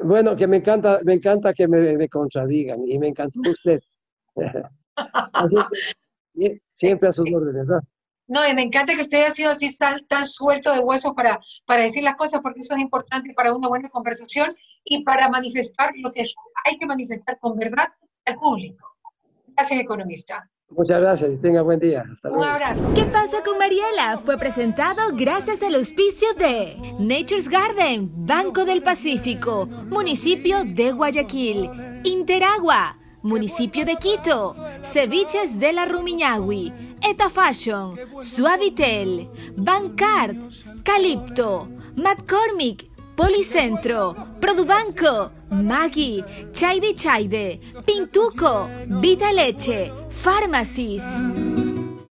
Bueno, 0.02 0.36
que 0.36 0.46
me 0.46 0.58
encanta, 0.58 1.00
me 1.04 1.14
encanta 1.14 1.54
que 1.54 1.66
me, 1.66 2.08
contradigan 2.08 2.86
y 2.86 2.98
me 2.98 3.08
encantó 3.08 3.40
usted. 3.50 3.80
siempre 6.74 7.08
a 7.08 7.12
sus 7.12 7.32
órdenes, 7.32 7.66
¿no? 7.66 7.80
No, 8.26 8.46
y 8.48 8.54
me 8.54 8.62
encanta 8.62 8.94
que 8.94 9.02
usted 9.02 9.18
haya 9.18 9.30
sido 9.30 9.50
así 9.50 9.76
tan, 9.76 10.06
tan 10.06 10.24
suelto 10.24 10.72
de 10.72 10.80
huesos 10.80 11.12
para, 11.12 11.40
para 11.66 11.82
decir 11.82 12.02
las 12.02 12.16
cosas, 12.16 12.40
porque 12.40 12.60
eso 12.60 12.74
es 12.74 12.80
importante 12.80 13.34
para 13.34 13.54
una 13.54 13.68
buena 13.68 13.88
conversación 13.90 14.54
y 14.82 15.04
para 15.04 15.28
manifestar 15.28 15.90
lo 15.96 16.10
que 16.10 16.26
hay 16.64 16.76
que 16.78 16.86
manifestar 16.86 17.38
con 17.38 17.56
verdad 17.58 17.88
al 18.24 18.36
público. 18.36 18.96
Gracias, 19.48 19.80
economista. 19.80 20.48
Muchas 20.70 21.00
gracias 21.00 21.34
y 21.34 21.36
tenga 21.36 21.62
buen 21.62 21.78
día. 21.78 22.04
Hasta 22.10 22.28
luego. 22.28 22.42
Un 22.42 22.48
abrazo. 22.48 22.92
¿Qué 22.94 23.04
pasa 23.04 23.42
con 23.44 23.58
Mariela? 23.58 24.18
Fue 24.18 24.38
presentado 24.38 25.14
gracias 25.14 25.62
al 25.62 25.74
auspicio 25.76 26.32
de 26.34 26.76
Nature's 26.98 27.48
Garden, 27.48 28.10
Banco 28.26 28.64
del 28.64 28.82
Pacífico, 28.82 29.66
Municipio 29.66 30.64
de 30.64 30.92
Guayaquil, 30.92 31.70
Interagua, 32.04 32.96
Municipio 33.24 33.86
de 33.86 33.96
Quito, 33.96 34.54
Ceviches 34.82 35.58
de 35.58 35.72
la 35.72 35.86
Rumiñahui, 35.86 36.70
Eta 37.00 37.30
Fashion, 37.30 37.96
Suavitel, 38.20 39.30
Bancard, 39.56 40.36
Calipto, 40.82 41.66
McCormick, 41.96 42.90
Policentro, 43.16 44.14
Produbanco, 44.40 45.30
Maggi, 45.50 46.22
Chaide 46.52 46.94
Chaide, 46.94 47.60
Pintuco, 47.86 48.68
Vita 49.00 49.32
Leche, 49.32 49.90
Pharmacies. 50.10 51.53